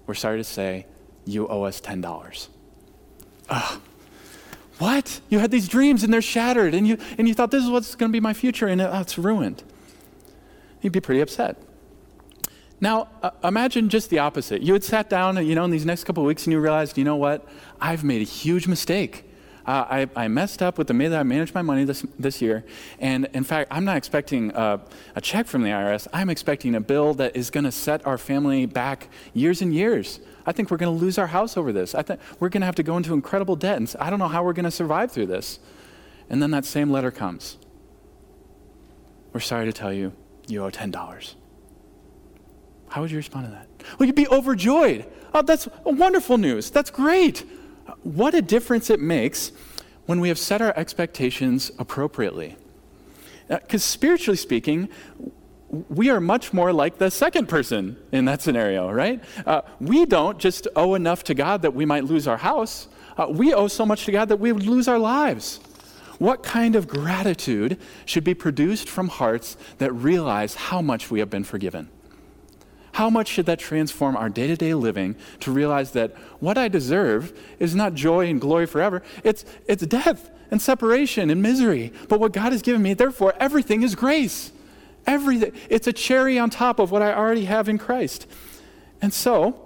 we're 0.08 0.14
sorry 0.14 0.38
to 0.38 0.44
say, 0.44 0.86
you 1.26 1.46
owe 1.46 1.64
us 1.64 1.82
$10. 1.82 2.48
Ugh. 3.50 3.80
What? 4.78 5.20
You 5.28 5.38
had 5.38 5.50
these 5.50 5.68
dreams 5.68 6.02
and 6.02 6.12
they're 6.12 6.22
shattered, 6.22 6.74
and 6.74 6.88
you, 6.88 6.96
and 7.18 7.28
you 7.28 7.34
thought 7.34 7.50
this 7.50 7.62
is 7.62 7.68
what's 7.68 7.94
going 7.94 8.10
to 8.10 8.12
be 8.12 8.20
my 8.20 8.32
future, 8.32 8.66
and 8.66 8.80
it, 8.80 8.88
oh, 8.90 9.00
it's 9.00 9.18
ruined. 9.18 9.62
You'd 10.80 10.94
be 10.94 11.00
pretty 11.00 11.20
upset. 11.20 11.58
Now, 12.80 13.08
uh, 13.22 13.32
imagine 13.44 13.90
just 13.90 14.08
the 14.08 14.20
opposite. 14.20 14.62
You 14.62 14.72
had 14.72 14.82
sat 14.82 15.10
down, 15.10 15.44
you 15.44 15.54
know, 15.54 15.64
in 15.64 15.70
these 15.70 15.84
next 15.84 16.04
couple 16.04 16.22
of 16.22 16.26
weeks, 16.26 16.46
and 16.46 16.52
you 16.52 16.60
realized, 16.60 16.96
you 16.96 17.04
know 17.04 17.16
what? 17.16 17.46
I've 17.78 18.02
made 18.02 18.22
a 18.22 18.30
huge 18.30 18.66
mistake. 18.66 19.27
Uh, 19.68 20.06
I, 20.16 20.24
I, 20.24 20.28
messed 20.28 20.62
up 20.62 20.78
with 20.78 20.86
the 20.86 20.94
way 20.94 21.08
that 21.08 21.20
I 21.20 21.22
managed 21.24 21.54
my 21.54 21.60
money 21.60 21.84
this, 21.84 22.02
this 22.18 22.40
year. 22.40 22.64
And 23.00 23.28
in 23.34 23.44
fact, 23.44 23.68
I'm 23.70 23.84
not 23.84 23.98
expecting 23.98 24.50
a, 24.54 24.80
a 25.14 25.20
check 25.20 25.46
from 25.46 25.60
the 25.60 25.68
IRS. 25.68 26.06
I'm 26.10 26.30
expecting 26.30 26.74
a 26.74 26.80
bill 26.80 27.12
that 27.14 27.36
is 27.36 27.50
going 27.50 27.64
to 27.64 27.70
set 27.70 28.06
our 28.06 28.16
family 28.16 28.64
back 28.64 29.10
years 29.34 29.60
and 29.60 29.74
years. 29.74 30.20
I 30.46 30.52
think 30.52 30.70
we're 30.70 30.78
going 30.78 30.98
to 30.98 31.04
lose 31.04 31.18
our 31.18 31.26
house 31.26 31.58
over 31.58 31.70
this. 31.70 31.94
I 31.94 32.00
think 32.00 32.18
we're 32.40 32.48
going 32.48 32.62
to 32.62 32.64
have 32.66 32.76
to 32.76 32.82
go 32.82 32.96
into 32.96 33.12
incredible 33.12 33.56
debt. 33.56 33.76
And 33.76 33.94
I 34.00 34.08
don't 34.08 34.18
know 34.18 34.28
how 34.28 34.42
we're 34.42 34.54
going 34.54 34.64
to 34.64 34.70
survive 34.70 35.12
through 35.12 35.26
this. 35.26 35.58
And 36.30 36.42
then 36.42 36.50
that 36.52 36.64
same 36.64 36.90
letter 36.90 37.10
comes. 37.10 37.58
We're 39.34 39.40
sorry 39.40 39.66
to 39.66 39.72
tell 39.74 39.92
you, 39.92 40.14
you 40.46 40.64
owe 40.64 40.70
$10. 40.70 41.34
How 42.88 43.02
would 43.02 43.10
you 43.10 43.18
respond 43.18 43.48
to 43.48 43.52
that? 43.52 43.68
Well, 43.98 44.06
you'd 44.06 44.16
be 44.16 44.28
overjoyed. 44.28 45.04
Oh, 45.34 45.42
that's 45.42 45.68
wonderful 45.84 46.38
news. 46.38 46.70
That's 46.70 46.90
great 46.90 47.44
what 48.02 48.34
a 48.34 48.42
difference 48.42 48.90
it 48.90 49.00
makes 49.00 49.52
when 50.06 50.20
we 50.20 50.28
have 50.28 50.38
set 50.38 50.62
our 50.62 50.76
expectations 50.76 51.70
appropriately. 51.78 52.56
Because 53.48 53.82
uh, 53.82 53.92
spiritually 53.92 54.36
speaking, 54.36 54.88
we 55.68 56.10
are 56.10 56.20
much 56.20 56.52
more 56.52 56.72
like 56.72 56.98
the 56.98 57.10
second 57.10 57.48
person 57.48 57.96
in 58.12 58.24
that 58.24 58.40
scenario, 58.40 58.90
right? 58.90 59.22
Uh, 59.46 59.62
we 59.80 60.06
don't 60.06 60.38
just 60.38 60.66
owe 60.76 60.94
enough 60.94 61.24
to 61.24 61.34
God 61.34 61.62
that 61.62 61.74
we 61.74 61.84
might 61.84 62.04
lose 62.04 62.26
our 62.26 62.38
house. 62.38 62.88
Uh, 63.16 63.26
we 63.28 63.52
owe 63.52 63.68
so 63.68 63.84
much 63.84 64.06
to 64.06 64.12
God 64.12 64.28
that 64.30 64.40
we 64.40 64.52
would 64.52 64.66
lose 64.66 64.88
our 64.88 64.98
lives. 64.98 65.60
What 66.18 66.42
kind 66.42 66.74
of 66.74 66.88
gratitude 66.88 67.78
should 68.04 68.24
be 68.24 68.34
produced 68.34 68.88
from 68.88 69.08
hearts 69.08 69.56
that 69.78 69.92
realize 69.92 70.54
how 70.54 70.82
much 70.82 71.10
we 71.10 71.20
have 71.20 71.30
been 71.30 71.44
forgiven? 71.44 71.90
How 72.98 73.08
much 73.08 73.28
should 73.28 73.46
that 73.46 73.60
transform 73.60 74.16
our 74.16 74.28
day 74.28 74.48
to 74.48 74.56
day 74.56 74.74
living 74.74 75.14
to 75.38 75.52
realize 75.52 75.92
that 75.92 76.16
what 76.40 76.58
I 76.58 76.66
deserve 76.66 77.32
is 77.60 77.76
not 77.76 77.94
joy 77.94 78.26
and 78.26 78.40
glory 78.40 78.66
forever? 78.66 79.04
It's, 79.22 79.44
it's 79.68 79.86
death 79.86 80.28
and 80.50 80.60
separation 80.60 81.30
and 81.30 81.40
misery. 81.40 81.92
But 82.08 82.18
what 82.18 82.32
God 82.32 82.50
has 82.50 82.60
given 82.60 82.82
me, 82.82 82.94
therefore, 82.94 83.34
everything 83.38 83.84
is 83.84 83.94
grace. 83.94 84.50
Everything. 85.06 85.52
It's 85.70 85.86
a 85.86 85.92
cherry 85.92 86.40
on 86.40 86.50
top 86.50 86.80
of 86.80 86.90
what 86.90 87.00
I 87.00 87.14
already 87.14 87.44
have 87.44 87.68
in 87.68 87.78
Christ. 87.78 88.26
And 89.00 89.14
so, 89.14 89.64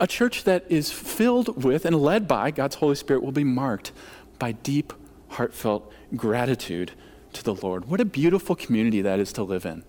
a 0.00 0.08
church 0.08 0.42
that 0.42 0.64
is 0.68 0.90
filled 0.90 1.62
with 1.62 1.84
and 1.84 1.94
led 1.94 2.26
by 2.26 2.50
God's 2.50 2.74
Holy 2.74 2.96
Spirit 2.96 3.22
will 3.22 3.30
be 3.30 3.44
marked 3.44 3.92
by 4.40 4.50
deep, 4.50 4.92
heartfelt 5.28 5.92
gratitude 6.16 6.90
to 7.34 7.44
the 7.44 7.54
Lord. 7.54 7.84
What 7.84 8.00
a 8.00 8.04
beautiful 8.04 8.56
community 8.56 9.00
that 9.00 9.20
is 9.20 9.32
to 9.34 9.44
live 9.44 9.64
in 9.64 9.84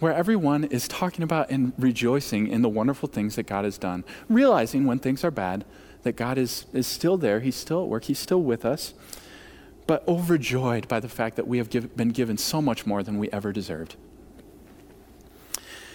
where 0.00 0.14
everyone 0.14 0.64
is 0.64 0.88
talking 0.88 1.22
about 1.22 1.50
and 1.50 1.72
rejoicing 1.78 2.48
in 2.48 2.62
the 2.62 2.68
wonderful 2.68 3.08
things 3.08 3.36
that 3.36 3.44
God 3.44 3.64
has 3.64 3.78
done, 3.78 4.02
realizing 4.28 4.86
when 4.86 4.98
things 4.98 5.22
are 5.22 5.30
bad 5.30 5.64
that 6.02 6.16
God 6.16 6.38
is, 6.38 6.66
is 6.72 6.86
still 6.86 7.18
there, 7.18 7.40
He's 7.40 7.54
still 7.54 7.82
at 7.82 7.88
work, 7.88 8.04
He's 8.04 8.18
still 8.18 8.42
with 8.42 8.64
us, 8.64 8.94
but 9.86 10.06
overjoyed 10.08 10.88
by 10.88 11.00
the 11.00 11.08
fact 11.08 11.36
that 11.36 11.46
we 11.46 11.58
have 11.58 11.68
give, 11.68 11.96
been 11.96 12.08
given 12.08 12.38
so 12.38 12.62
much 12.62 12.86
more 12.86 13.02
than 13.02 13.18
we 13.18 13.30
ever 13.30 13.52
deserved. 13.52 13.96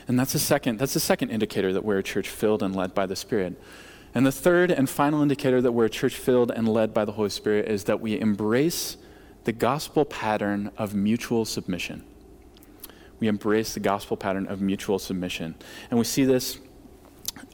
And 0.07 0.19
that's 0.19 0.33
the 0.33 0.39
second, 0.39 0.77
that's 0.77 0.93
the 0.93 0.99
second 0.99 1.31
indicator 1.31 1.73
that 1.73 1.83
we're 1.83 1.97
a 1.97 2.03
church 2.03 2.29
filled 2.29 2.61
and 2.61 2.75
led 2.75 2.93
by 2.93 3.07
the 3.07 3.15
Spirit. 3.15 3.59
And 4.13 4.25
the 4.25 4.31
third 4.31 4.69
and 4.69 4.87
final 4.87 5.23
indicator 5.23 5.61
that 5.61 5.71
we're 5.71 5.85
a 5.85 5.89
church 5.89 6.15
filled 6.15 6.51
and 6.51 6.69
led 6.69 6.93
by 6.93 7.05
the 7.05 7.13
Holy 7.13 7.29
Spirit 7.29 7.67
is 7.67 7.85
that 7.85 7.99
we 7.99 8.19
embrace 8.19 8.97
the 9.45 9.51
gospel 9.51 10.05
pattern 10.05 10.71
of 10.77 10.93
mutual 10.93 11.43
submission 11.43 12.03
we 13.19 13.27
embrace 13.27 13.73
the 13.73 13.79
gospel 13.79 14.17
pattern 14.17 14.47
of 14.47 14.61
mutual 14.61 14.99
submission. 14.99 15.55
And 15.89 15.97
we 15.97 16.05
see 16.05 16.25
this 16.25 16.59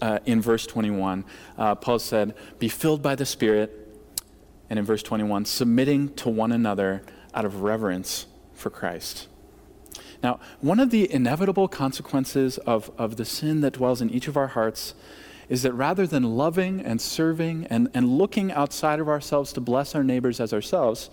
uh, 0.01 0.19
in 0.25 0.41
verse 0.41 0.65
21. 0.65 1.25
Uh, 1.57 1.75
Paul 1.75 1.99
said, 1.99 2.35
Be 2.59 2.67
filled 2.67 3.01
by 3.01 3.15
the 3.15 3.25
Spirit. 3.25 3.77
And 4.69 4.79
in 4.79 4.85
verse 4.85 5.03
21, 5.03 5.45
submitting 5.45 6.13
to 6.15 6.29
one 6.29 6.51
another 6.51 7.03
out 7.33 7.43
of 7.43 7.61
reverence 7.61 8.25
for 8.53 8.69
Christ. 8.69 9.27
Now, 10.23 10.39
one 10.61 10.79
of 10.79 10.91
the 10.91 11.11
inevitable 11.11 11.67
consequences 11.67 12.57
of, 12.59 12.91
of 12.97 13.17
the 13.17 13.25
sin 13.25 13.61
that 13.61 13.73
dwells 13.73 14.01
in 14.01 14.09
each 14.09 14.27
of 14.27 14.37
our 14.37 14.47
hearts 14.47 14.93
is 15.49 15.63
that 15.63 15.73
rather 15.73 16.07
than 16.07 16.37
loving 16.37 16.79
and 16.79 17.01
serving 17.01 17.67
and, 17.69 17.89
and 17.93 18.17
looking 18.17 18.51
outside 18.53 18.99
of 18.99 19.09
ourselves 19.09 19.51
to 19.53 19.59
bless 19.59 19.95
our 19.95 20.03
neighbors 20.03 20.39
as 20.39 20.53
ourselves, 20.53 21.09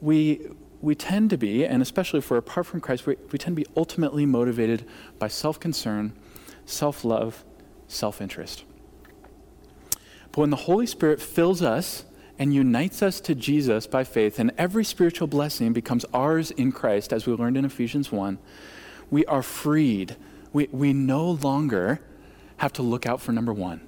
we, 0.00 0.46
we 0.82 0.94
tend 0.94 1.30
to 1.30 1.38
be, 1.38 1.64
and 1.64 1.80
especially 1.80 2.18
if 2.18 2.30
we're 2.30 2.36
apart 2.36 2.66
from 2.66 2.80
Christ, 2.80 3.06
we, 3.06 3.16
we 3.30 3.38
tend 3.38 3.56
to 3.56 3.62
be 3.62 3.70
ultimately 3.76 4.26
motivated 4.26 4.84
by 5.18 5.28
self 5.28 5.58
concern, 5.58 6.12
self 6.66 7.04
love, 7.04 7.44
self 7.88 8.20
interest. 8.20 8.64
But 10.32 10.38
when 10.38 10.50
the 10.50 10.56
Holy 10.56 10.86
Spirit 10.86 11.22
fills 11.22 11.62
us 11.62 12.04
and 12.38 12.52
unites 12.52 13.02
us 13.02 13.20
to 13.20 13.34
Jesus 13.34 13.86
by 13.86 14.04
faith, 14.04 14.38
and 14.38 14.50
every 14.58 14.84
spiritual 14.84 15.28
blessing 15.28 15.72
becomes 15.72 16.04
ours 16.12 16.50
in 16.50 16.72
Christ, 16.72 17.12
as 17.12 17.26
we 17.26 17.32
learned 17.32 17.56
in 17.56 17.64
Ephesians 17.64 18.10
1, 18.10 18.38
we 19.10 19.24
are 19.26 19.42
freed 19.42 20.16
we, 20.52 20.68
we 20.70 20.92
no 20.92 21.30
longer 21.30 22.00
have 22.58 22.72
to 22.74 22.82
look 22.82 23.06
out 23.06 23.20
for 23.20 23.32
number 23.32 23.52
one. 23.52 23.80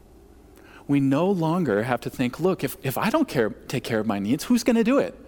We 0.87 1.01
no 1.01 1.31
longer 1.31 1.85
have 1.85 2.01
to 2.03 2.11
think, 2.11 2.41
look, 2.41 2.65
if, 2.65 2.77
if 2.83 2.99
I 2.99 3.11
don't 3.11 3.29
care, 3.29 3.51
take 3.51 3.85
care 3.85 4.01
of 4.01 4.07
my 4.07 4.19
needs, 4.19 4.45
who's 4.45 4.65
going 4.65 4.77
to 4.77 4.85
do 4.85 4.99
it? 4.99 5.19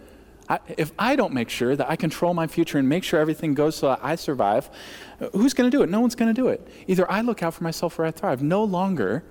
I, 0.48 0.60
if 0.76 0.92
I 0.98 1.16
don't 1.16 1.32
make 1.32 1.50
sure 1.50 1.74
that 1.74 1.90
I 1.90 1.96
control 1.96 2.34
my 2.34 2.46
future 2.46 2.78
and 2.78 2.88
make 2.88 3.04
sure 3.04 3.18
everything 3.20 3.54
goes 3.54 3.76
so 3.76 3.88
that 3.88 4.00
I 4.02 4.14
survive, 4.14 4.70
who's 5.32 5.54
going 5.54 5.70
to 5.70 5.76
do 5.76 5.82
it? 5.82 5.90
No 5.90 6.00
one's 6.00 6.14
going 6.14 6.32
to 6.32 6.40
do 6.40 6.48
it. 6.48 6.66
Either 6.86 7.10
I 7.10 7.20
look 7.20 7.42
out 7.42 7.54
for 7.54 7.64
myself 7.64 7.98
or 7.98 8.04
I 8.04 8.10
thrive. 8.10 8.42
No 8.42 8.62
longer 8.62 9.24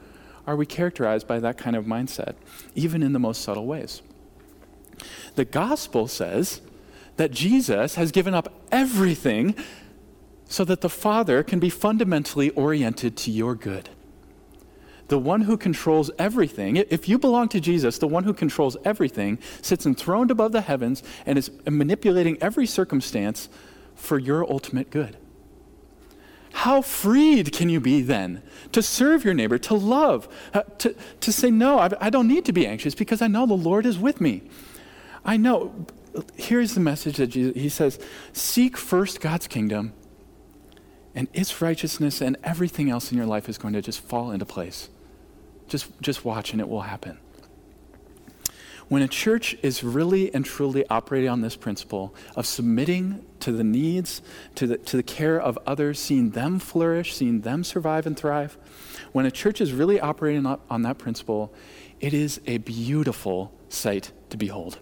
are 0.45 0.56
we 0.56 0.65
characterized 0.65 1.28
by 1.28 1.39
that 1.39 1.58
kind 1.58 1.75
of 1.75 1.86
mindset, 1.86 2.36
even 2.75 3.01
in 3.01 3.13
the 3.13 3.19
most 3.19 3.41
subtle 3.41 3.65
ways. 3.65 4.01
The 5.36 5.45
gospel 5.45 6.08
says 6.08 6.62
that 7.17 7.32
Jesus 7.32 7.95
has 7.95 8.12
given 8.12 8.34
up 8.34 8.54
everything 8.71 9.56
so 10.47 10.63
that 10.65 10.82
the 10.82 10.89
Father 10.89 11.43
can 11.43 11.60
be 11.60 11.69
fundamentally 11.69 12.51
oriented 12.51 13.17
to 13.17 13.32
your 13.32 13.56
good. 13.56 13.89
The 15.07 15.19
one 15.19 15.41
who 15.41 15.55
controls 15.55 16.09
everything, 16.17 16.77
if 16.77 17.07
you 17.07 17.19
belong 17.19 17.49
to 17.49 17.59
Jesus, 17.59 17.99
the 17.99 18.07
one 18.07 18.23
who 18.23 18.33
controls 18.33 18.75
everything 18.83 19.37
sits 19.61 19.85
enthroned 19.85 20.31
above 20.31 20.51
the 20.51 20.61
heavens 20.61 21.03
and 21.25 21.37
is 21.37 21.51
manipulating 21.69 22.37
every 22.41 22.65
circumstance 22.65 23.47
for 23.93 24.17
your 24.17 24.49
ultimate 24.49 24.89
good. 24.89 25.17
How 26.53 26.81
freed 26.81 27.51
can 27.51 27.69
you 27.69 27.79
be 27.79 28.01
then 28.01 28.41
to 28.71 28.81
serve 28.81 29.25
your 29.25 29.33
neighbor, 29.33 29.57
to 29.57 29.75
love, 29.75 30.27
uh, 30.53 30.63
to, 30.79 30.95
to 31.19 31.31
say, 31.31 31.51
No, 31.51 31.79
I, 31.79 31.91
I 31.99 32.09
don't 32.09 32.29
need 32.29 32.45
to 32.45 32.53
be 32.53 32.65
anxious 32.65 32.95
because 32.95 33.21
I 33.21 33.27
know 33.27 33.45
the 33.45 33.53
Lord 33.53 33.85
is 33.85 33.99
with 33.99 34.21
me. 34.21 34.41
I 35.25 35.37
know. 35.37 35.85
Here's 36.35 36.73
the 36.73 36.79
message 36.79 37.17
that 37.17 37.27
Jesus, 37.27 37.61
he 37.61 37.67
says 37.67 37.99
Seek 38.31 38.77
first 38.77 39.19
God's 39.19 39.47
kingdom, 39.47 39.91
and 41.13 41.27
its 41.33 41.61
righteousness 41.61 42.21
and 42.21 42.37
everything 42.41 42.89
else 42.89 43.11
in 43.11 43.17
your 43.17 43.27
life 43.27 43.49
is 43.49 43.57
going 43.57 43.73
to 43.73 43.81
just 43.81 43.99
fall 43.99 44.31
into 44.31 44.45
place. 44.45 44.89
Just, 45.67 45.89
just 46.01 46.23
watch, 46.23 46.51
and 46.51 46.62
it 46.62 46.69
will 46.69 46.82
happen. 46.82 47.17
When 48.88 49.01
a 49.01 49.08
church 49.08 49.58
is 49.63 49.84
really 49.84 50.32
and 50.34 50.45
truly 50.45 50.88
operating 50.89 51.30
on 51.30 51.41
this 51.41 51.56
principle 51.56 52.13
of 52.36 52.45
submitting 52.45 53.25
to 53.39 53.51
the 53.51 53.63
needs, 53.63 54.21
to 54.56 54.67
the, 54.67 54.78
to 54.78 54.97
the 54.97 55.04
care 55.04 55.41
of 55.41 55.58
others, 55.65 55.99
seeing 55.99 56.32
them 56.32 56.60
flourish, 56.60 57.15
seeing 57.15 57.41
them 57.41 57.63
survive 57.63 58.06
and 58.06 58.15
thrive, 58.15 58.58
when 59.12 59.25
a 59.25 59.32
church 59.32 59.60
is 59.60 59.73
really 59.73 59.99
operating 59.99 60.45
on 60.45 60.82
that 60.84 60.99
principle, 60.99 61.51
it 61.99 62.13
is 62.13 62.39
a 62.45 62.60
beautiful 62.60 63.51
sight 63.69 64.12
to 64.30 64.38
behold. 64.38 64.78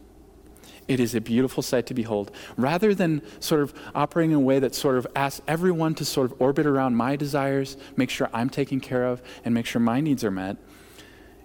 It 0.85 0.99
is 0.99 1.15
a 1.15 1.21
beautiful 1.21 1.63
sight 1.63 1.85
to 1.85 1.93
behold. 1.93 2.31
Rather 2.57 2.93
than 2.93 3.21
sort 3.39 3.61
of 3.61 3.73
operating 3.95 4.31
in 4.31 4.37
a 4.37 4.41
way 4.41 4.59
that 4.59 4.75
sort 4.75 4.97
of 4.97 5.07
asks 5.15 5.41
everyone 5.47 5.95
to 5.95 6.03
sort 6.03 6.29
of 6.29 6.41
orbit 6.41 6.65
around 6.65 6.97
my 6.97 7.15
desires, 7.15 7.77
make 7.95 8.09
sure 8.09 8.29
I'm 8.33 8.49
taken 8.49 8.81
care 8.81 9.05
of, 9.05 9.21
and 9.45 9.53
make 9.53 9.65
sure 9.65 9.79
my 9.79 10.01
needs 10.01 10.25
are 10.25 10.31
met, 10.31 10.57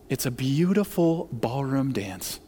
it's 0.08 0.26
a 0.26 0.30
beautiful 0.30 1.28
ballroom 1.32 1.92
dance 1.92 2.40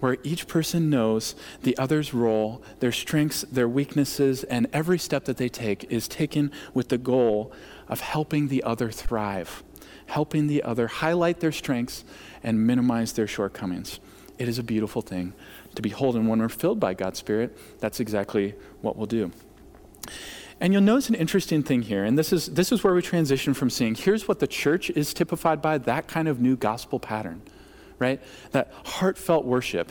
where 0.00 0.16
each 0.22 0.46
person 0.46 0.88
knows 0.88 1.34
the 1.62 1.76
other's 1.76 2.14
role, 2.14 2.62
their 2.80 2.92
strengths, 2.92 3.42
their 3.42 3.68
weaknesses, 3.68 4.44
and 4.44 4.66
every 4.72 4.98
step 4.98 5.24
that 5.24 5.36
they 5.36 5.48
take 5.48 5.84
is 5.90 6.06
taken 6.06 6.52
with 6.72 6.88
the 6.88 6.98
goal 6.98 7.52
of 7.88 8.00
helping 8.00 8.48
the 8.48 8.62
other 8.62 8.90
thrive, 8.90 9.64
helping 10.06 10.46
the 10.46 10.62
other 10.62 10.86
highlight 10.86 11.40
their 11.40 11.52
strengths 11.52 12.04
and 12.42 12.66
minimize 12.66 13.12
their 13.14 13.26
shortcomings. 13.26 13.98
It 14.38 14.48
is 14.48 14.58
a 14.58 14.62
beautiful 14.62 15.02
thing 15.02 15.32
to 15.74 15.82
behold. 15.82 16.14
And 16.14 16.28
when 16.28 16.38
we're 16.38 16.48
filled 16.48 16.78
by 16.78 16.94
God's 16.94 17.18
Spirit, 17.18 17.58
that's 17.80 17.98
exactly 17.98 18.54
what 18.82 18.96
we'll 18.96 19.06
do. 19.06 19.32
And 20.60 20.72
you'll 20.72 20.82
notice 20.82 21.08
an 21.08 21.14
interesting 21.14 21.62
thing 21.62 21.82
here, 21.82 22.04
and 22.04 22.18
this 22.18 22.32
is, 22.32 22.46
this 22.46 22.72
is 22.72 22.82
where 22.82 22.92
we 22.92 23.00
transition 23.02 23.54
from 23.54 23.70
seeing 23.70 23.94
here's 23.94 24.26
what 24.26 24.40
the 24.40 24.46
church 24.46 24.90
is 24.90 25.14
typified 25.14 25.62
by, 25.62 25.78
that 25.78 26.08
kind 26.08 26.26
of 26.26 26.40
new 26.40 26.56
gospel 26.56 26.98
pattern 26.98 27.42
right? 27.98 28.20
That 28.52 28.72
heartfelt 28.84 29.44
worship, 29.44 29.90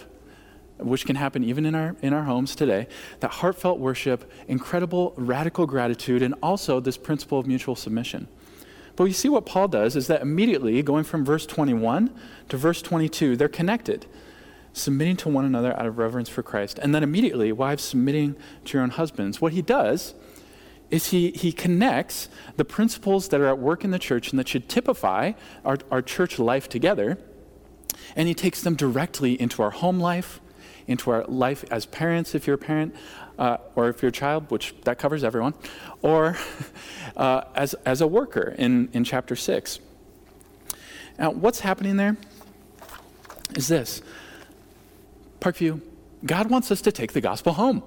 which 0.77 1.05
can 1.05 1.15
happen 1.15 1.43
even 1.43 1.65
in 1.65 1.75
our, 1.75 1.95
in 2.01 2.13
our 2.13 2.23
homes 2.23 2.55
today, 2.55 2.87
that 3.19 3.31
heartfelt 3.31 3.79
worship, 3.79 4.31
incredible 4.47 5.13
radical 5.17 5.65
gratitude, 5.65 6.21
and 6.21 6.35
also 6.41 6.79
this 6.79 6.97
principle 6.97 7.39
of 7.39 7.47
mutual 7.47 7.75
submission. 7.75 8.27
But 8.95 9.05
you 9.05 9.13
see 9.13 9.29
what 9.29 9.45
Paul 9.45 9.67
does 9.67 9.95
is 9.95 10.07
that 10.07 10.21
immediately, 10.21 10.81
going 10.81 11.03
from 11.03 11.23
verse 11.23 11.45
21 11.45 12.11
to 12.49 12.57
verse 12.57 12.81
22, 12.81 13.35
they're 13.35 13.47
connected, 13.47 14.07
submitting 14.73 15.17
to 15.17 15.29
one 15.29 15.45
another 15.45 15.77
out 15.77 15.85
of 15.85 15.97
reverence 15.97 16.29
for 16.29 16.41
Christ. 16.41 16.79
And 16.79 16.95
then 16.95 17.03
immediately, 17.03 17.51
wives 17.51 17.83
submitting 17.83 18.35
to 18.65 18.73
your 18.73 18.83
own 18.83 18.91
husbands. 18.91 19.39
What 19.39 19.53
he 19.53 19.61
does 19.61 20.15
is 20.89 21.09
he, 21.09 21.31
he 21.31 21.51
connects 21.51 22.29
the 22.55 22.65
principles 22.65 23.27
that 23.29 23.41
are 23.41 23.47
at 23.47 23.59
work 23.59 23.83
in 23.83 23.91
the 23.91 23.99
church 23.99 24.31
and 24.31 24.39
that 24.39 24.47
should 24.47 24.69
typify 24.69 25.33
our, 25.65 25.77
our 25.91 26.01
church 26.01 26.39
life 26.39 26.69
together 26.69 27.17
and 28.15 28.27
He 28.27 28.33
takes 28.33 28.61
them 28.61 28.75
directly 28.75 29.39
into 29.39 29.61
our 29.61 29.71
home 29.71 29.99
life, 29.99 30.39
into 30.87 31.11
our 31.11 31.23
life 31.25 31.65
as 31.69 31.85
parents, 31.85 32.35
if 32.35 32.47
you're 32.47 32.55
a 32.55 32.59
parent, 32.59 32.95
uh, 33.37 33.57
or 33.75 33.89
if 33.89 34.01
you're 34.01 34.09
a 34.09 34.13
child, 34.13 34.49
which 34.49 34.73
that 34.83 34.97
covers 34.97 35.23
everyone, 35.23 35.53
or 36.01 36.37
uh, 37.17 37.41
as, 37.55 37.73
as 37.85 38.01
a 38.01 38.07
worker 38.07 38.55
in, 38.57 38.89
in 38.93 39.03
chapter 39.03 39.35
6. 39.35 39.79
Now, 41.19 41.31
what's 41.31 41.61
happening 41.61 41.97
there 41.97 42.17
is 43.55 43.67
this 43.67 44.01
Parkview, 45.39 45.81
God 46.25 46.49
wants 46.49 46.71
us 46.71 46.81
to 46.81 46.91
take 46.91 47.13
the 47.13 47.21
gospel 47.21 47.53
home. 47.53 47.83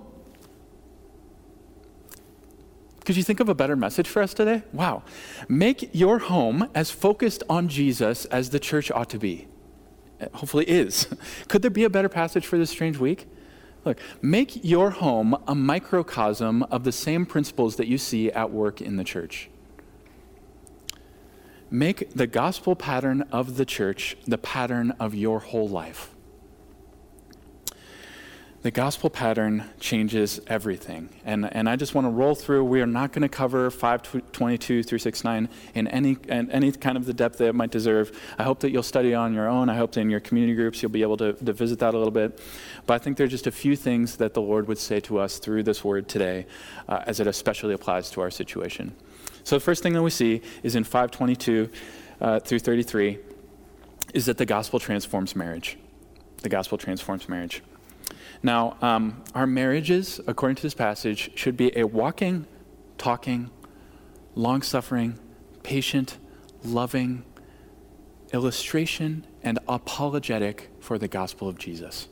Could 3.05 3.17
you 3.17 3.23
think 3.23 3.41
of 3.41 3.49
a 3.49 3.55
better 3.55 3.77
message 3.77 4.09
for 4.09 4.23
us 4.23 4.35
today? 4.35 4.63
Wow. 4.73 5.03
Make 5.49 5.95
your 5.95 6.19
home 6.19 6.69
as 6.75 6.91
focused 6.91 7.43
on 7.49 7.69
Jesus 7.69 8.25
as 8.27 8.51
the 8.51 8.61
church 8.61 8.91
ought 8.91 9.11
to 9.11 9.19
be 9.19 9.49
hopefully 10.35 10.69
is. 10.69 11.09
Could 11.49 11.63
there 11.63 11.71
be 11.71 11.85
a 11.85 11.91
better 11.91 12.09
passage 12.09 12.47
for 12.47 12.59
this 12.59 12.71
strange 12.71 12.99
week? 12.99 13.27
Look, 13.85 13.99
make 14.21 14.63
your 14.63 14.91
home 14.91 15.37
a 15.47 15.55
microcosm 15.55 16.63
of 16.65 16.85
the 16.85 16.93
same 16.93 17.25
principles 17.25 17.77
that 17.77 17.87
you 17.87 17.97
see 17.97 18.31
at 18.31 18.51
work 18.51 18.83
in 18.83 18.97
the 18.97 19.05
church. 19.05 19.49
Make 21.71 22.13
the 22.15 22.27
gospel 22.27 22.77
pattern 22.77 23.23
of 23.33 23.57
the 23.57 23.65
church 23.65 24.17
the 24.27 24.37
pattern 24.37 24.91
of 25.01 25.15
your 25.15 25.39
whole 25.39 25.69
life. 25.69 26.15
The 28.63 28.71
gospel 28.71 29.09
pattern 29.09 29.65
changes 29.81 30.39
everything. 30.47 31.09
And, 31.25 31.51
and 31.51 31.67
I 31.67 31.77
just 31.77 31.95
want 31.95 32.05
to 32.05 32.11
roll 32.11 32.35
through. 32.35 32.63
We 32.65 32.83
are 32.83 32.87
not 32.87 33.11
going 33.11 33.23
to 33.23 33.29
cover 33.29 33.71
522 33.71 34.83
through 34.83 34.99
69 34.99 35.49
in 35.75 35.89
any, 35.89 36.19
in 36.29 36.51
any 36.51 36.71
kind 36.73 36.99
of 36.99 37.07
the 37.07 37.15
depth 37.15 37.39
that 37.39 37.47
it 37.47 37.55
might 37.55 37.71
deserve. 37.71 38.21
I 38.39 38.43
hope 38.43 38.61
that 38.61 38.71
you'll 38.71 38.83
study 38.83 39.15
on 39.15 39.33
your 39.33 39.49
own. 39.49 39.71
I 39.71 39.77
hope 39.77 39.93
that 39.93 40.01
in 40.01 40.11
your 40.11 40.21
community 40.21 40.55
groups 40.55 40.83
you'll 40.83 40.91
be 40.91 41.01
able 41.01 41.17
to, 41.17 41.33
to 41.33 41.55
visit 41.55 41.79
that 41.79 41.95
a 41.95 41.97
little 41.97 42.11
bit. 42.11 42.39
But 42.85 42.95
I 42.95 42.99
think 42.99 43.17
there 43.17 43.25
are 43.25 43.31
just 43.31 43.47
a 43.47 43.51
few 43.51 43.77
things 43.77 44.17
that 44.17 44.35
the 44.35 44.43
Lord 44.43 44.69
would 44.69 44.77
say 44.79 45.01
to 45.01 45.19
us 45.19 45.39
through 45.39 45.63
this 45.63 45.83
word 45.83 46.07
today 46.07 46.45
uh, 46.87 47.03
as 47.07 47.19
it 47.19 47.27
especially 47.27 47.73
applies 47.73 48.11
to 48.11 48.21
our 48.21 48.31
situation. 48.31 48.95
So 49.43 49.57
the 49.57 49.61
first 49.61 49.83
thing 49.83 49.95
that 49.95 50.03
we 50.03 50.11
see 50.11 50.43
is 50.63 50.77
in 50.77 50.85
522 50.85 51.71
uh, 52.21 52.41
through 52.41 52.59
33 52.59 53.21
is 54.13 54.27
that 54.27 54.37
the 54.37 54.45
gospel 54.45 54.79
transforms 54.79 55.35
marriage. 55.35 55.79
The 56.43 56.51
gospel 56.51 56.77
transforms 56.77 57.27
marriage. 57.27 57.63
Now, 58.43 58.77
um, 58.81 59.23
our 59.35 59.47
marriages, 59.47 60.21
according 60.27 60.57
to 60.57 60.63
this 60.63 60.75
passage, 60.75 61.31
should 61.35 61.57
be 61.57 61.77
a 61.77 61.85
walking, 61.85 62.47
talking, 62.97 63.51
long 64.35 64.63
suffering, 64.63 65.19
patient, 65.63 66.19
loving 66.65 67.25
illustration 68.33 69.27
and 69.43 69.59
apologetic 69.69 70.71
for 70.81 70.99
the 70.99 71.09
gospel 71.09 71.49
of 71.49 71.59
Jesus. 71.59 72.09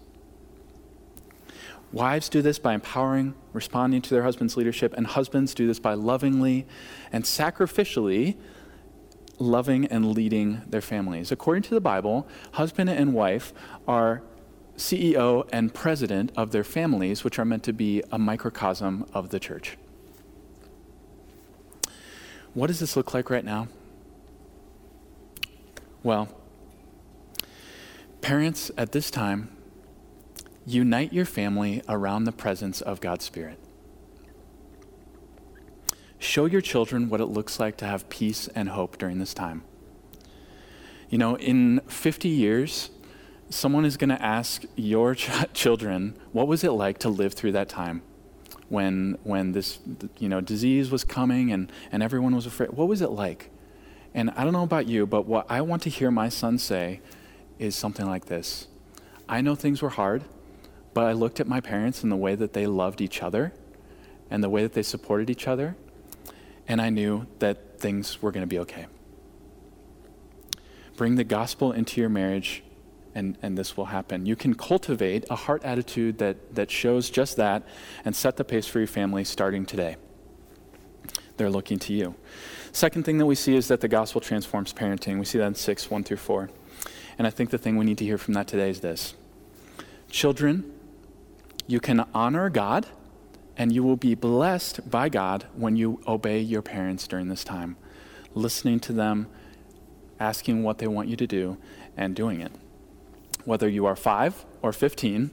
Wives 1.92 2.28
do 2.28 2.42
this 2.42 2.58
by 2.58 2.74
empowering, 2.74 3.34
responding 3.54 4.02
to 4.02 4.10
their 4.10 4.22
husband's 4.22 4.56
leadership, 4.56 4.92
and 4.94 5.06
husbands 5.06 5.54
do 5.54 5.66
this 5.66 5.78
by 5.78 5.94
lovingly 5.94 6.66
and 7.12 7.24
sacrificially 7.24 8.36
loving 9.38 9.86
and 9.86 10.12
leading 10.12 10.60
their 10.68 10.82
families. 10.82 11.32
According 11.32 11.62
to 11.62 11.70
the 11.70 11.80
Bible, 11.80 12.28
husband 12.52 12.90
and 12.90 13.14
wife 13.14 13.54
are 13.86 14.22
CEO 14.78 15.46
and 15.52 15.74
president 15.74 16.32
of 16.36 16.52
their 16.52 16.64
families, 16.64 17.24
which 17.24 17.38
are 17.38 17.44
meant 17.44 17.64
to 17.64 17.72
be 17.72 18.02
a 18.12 18.18
microcosm 18.18 19.04
of 19.12 19.30
the 19.30 19.40
church. 19.40 19.76
What 22.54 22.68
does 22.68 22.78
this 22.80 22.96
look 22.96 23.12
like 23.12 23.28
right 23.28 23.44
now? 23.44 23.68
Well, 26.02 26.28
parents 28.20 28.70
at 28.78 28.92
this 28.92 29.10
time, 29.10 29.50
unite 30.64 31.12
your 31.12 31.24
family 31.24 31.82
around 31.88 32.24
the 32.24 32.32
presence 32.32 32.80
of 32.80 33.00
God's 33.00 33.24
Spirit. 33.24 33.58
Show 36.20 36.46
your 36.46 36.60
children 36.60 37.08
what 37.08 37.20
it 37.20 37.26
looks 37.26 37.58
like 37.58 37.76
to 37.78 37.84
have 37.84 38.08
peace 38.08 38.48
and 38.54 38.68
hope 38.68 38.96
during 38.96 39.18
this 39.18 39.34
time. 39.34 39.64
You 41.10 41.18
know, 41.18 41.36
in 41.36 41.80
50 41.88 42.28
years, 42.28 42.90
someone 43.50 43.84
is 43.84 43.96
going 43.96 44.10
to 44.10 44.22
ask 44.22 44.64
your 44.76 45.14
ch- 45.16 45.30
children, 45.52 46.16
what 46.32 46.48
was 46.48 46.64
it 46.64 46.72
like 46.72 46.98
to 46.98 47.08
live 47.08 47.34
through 47.34 47.52
that 47.52 47.68
time? 47.68 48.02
when, 48.68 49.18
when 49.24 49.52
this 49.52 49.78
you 50.18 50.28
know, 50.28 50.40
disease 50.40 50.90
was 50.90 51.04
coming 51.04 51.52
and, 51.52 51.72
and 51.90 52.02
everyone 52.02 52.34
was 52.34 52.46
afraid? 52.46 52.70
What 52.70 52.88
was 52.88 53.00
it 53.00 53.10
like? 53.10 53.50
And 54.14 54.30
I 54.30 54.44
don't 54.44 54.52
know 54.52 54.62
about 54.62 54.86
you, 54.86 55.06
but 55.06 55.26
what 55.26 55.46
I 55.50 55.60
want 55.60 55.82
to 55.82 55.90
hear 55.90 56.10
my 56.10 56.28
son 56.28 56.58
say 56.58 57.00
is 57.58 57.74
something 57.74 58.06
like 58.06 58.26
this 58.26 58.68
I 59.28 59.40
know 59.40 59.54
things 59.54 59.82
were 59.82 59.90
hard, 59.90 60.24
but 60.94 61.06
I 61.06 61.12
looked 61.12 61.40
at 61.40 61.46
my 61.46 61.60
parents 61.60 62.02
and 62.02 62.12
the 62.12 62.16
way 62.16 62.34
that 62.34 62.52
they 62.52 62.66
loved 62.66 63.00
each 63.00 63.22
other 63.22 63.52
and 64.30 64.42
the 64.42 64.48
way 64.48 64.62
that 64.62 64.74
they 64.74 64.82
supported 64.82 65.30
each 65.30 65.48
other, 65.48 65.74
and 66.66 66.80
I 66.82 66.90
knew 66.90 67.26
that 67.38 67.80
things 67.80 68.20
were 68.20 68.30
going 68.30 68.42
to 68.42 68.46
be 68.46 68.58
okay. 68.58 68.86
Bring 70.96 71.14
the 71.14 71.24
gospel 71.24 71.72
into 71.72 72.00
your 72.00 72.10
marriage, 72.10 72.62
and, 73.18 73.36
and 73.42 73.58
this 73.58 73.76
will 73.76 73.86
happen. 73.86 74.26
You 74.26 74.36
can 74.36 74.54
cultivate 74.54 75.24
a 75.28 75.34
heart 75.34 75.64
attitude 75.64 76.18
that, 76.18 76.54
that 76.54 76.70
shows 76.70 77.10
just 77.10 77.36
that 77.36 77.64
and 78.04 78.14
set 78.14 78.36
the 78.36 78.44
pace 78.44 78.66
for 78.66 78.78
your 78.78 78.86
family 78.86 79.24
starting 79.24 79.66
today. 79.66 79.96
They're 81.36 81.50
looking 81.50 81.80
to 81.80 81.92
you. 81.92 82.14
Second 82.70 83.04
thing 83.04 83.18
that 83.18 83.26
we 83.26 83.34
see 83.34 83.56
is 83.56 83.66
that 83.68 83.80
the 83.80 83.88
gospel 83.88 84.20
transforms 84.20 84.72
parenting. 84.72 85.18
We 85.18 85.24
see 85.24 85.38
that 85.38 85.46
in 85.46 85.54
6, 85.56 85.90
1 85.90 86.04
through 86.04 86.16
4. 86.16 86.48
And 87.18 87.26
I 87.26 87.30
think 87.30 87.50
the 87.50 87.58
thing 87.58 87.76
we 87.76 87.84
need 87.84 87.98
to 87.98 88.04
hear 88.04 88.18
from 88.18 88.34
that 88.34 88.46
today 88.46 88.70
is 88.70 88.80
this 88.80 89.14
Children, 90.10 90.72
you 91.66 91.80
can 91.80 92.06
honor 92.14 92.48
God 92.48 92.86
and 93.56 93.72
you 93.72 93.82
will 93.82 93.96
be 93.96 94.14
blessed 94.14 94.88
by 94.88 95.08
God 95.08 95.46
when 95.56 95.74
you 95.74 96.00
obey 96.06 96.38
your 96.38 96.62
parents 96.62 97.08
during 97.08 97.26
this 97.26 97.42
time, 97.42 97.76
listening 98.34 98.78
to 98.78 98.92
them, 98.92 99.26
asking 100.20 100.62
what 100.62 100.78
they 100.78 100.86
want 100.86 101.08
you 101.08 101.16
to 101.16 101.26
do, 101.26 101.58
and 101.96 102.14
doing 102.14 102.40
it. 102.40 102.52
Whether 103.48 103.66
you 103.66 103.86
are 103.86 103.96
five 103.96 104.44
or 104.60 104.74
15, 104.74 105.30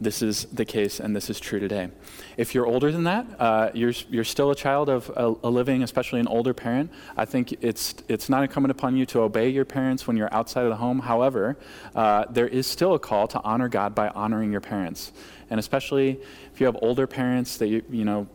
this 0.00 0.22
is 0.22 0.44
the 0.44 0.64
case 0.64 1.00
and 1.00 1.16
this 1.16 1.28
is 1.28 1.40
true 1.40 1.58
today. 1.58 1.88
If 2.36 2.54
you're 2.54 2.66
older 2.66 2.92
than 2.92 3.02
that, 3.02 3.26
uh, 3.36 3.70
you're, 3.74 3.94
you're 4.08 4.22
still 4.22 4.52
a 4.52 4.54
child 4.54 4.88
of 4.88 5.10
a, 5.16 5.34
a, 5.42 5.50
living, 5.50 5.82
especially 5.82 6.20
an 6.20 6.28
older 6.28 6.54
parent. 6.54 6.92
I 7.16 7.24
think 7.24 7.56
it's, 7.60 7.96
it's 8.06 8.28
not 8.28 8.44
incumbent 8.44 8.70
upon 8.70 8.96
you 8.96 9.06
to 9.06 9.22
obey 9.22 9.48
your 9.48 9.64
parents 9.64 10.06
when 10.06 10.16
you're 10.16 10.32
outside 10.32 10.66
of 10.66 10.70
the 10.70 10.76
home. 10.76 11.00
However, 11.00 11.58
uh, 11.96 12.26
there 12.30 12.46
is 12.46 12.68
still 12.68 12.94
a 12.94 12.98
call 13.00 13.26
to 13.26 13.42
honor 13.42 13.68
God 13.68 13.92
by 13.92 14.06
honoring 14.10 14.52
your 14.52 14.60
parents. 14.60 15.10
And 15.50 15.58
especially 15.58 16.20
if 16.52 16.60
you 16.60 16.66
have 16.66 16.76
older 16.80 17.08
parents 17.08 17.56
that 17.56 17.66
you, 17.66 17.82
you 17.90 18.04
know, 18.04 18.28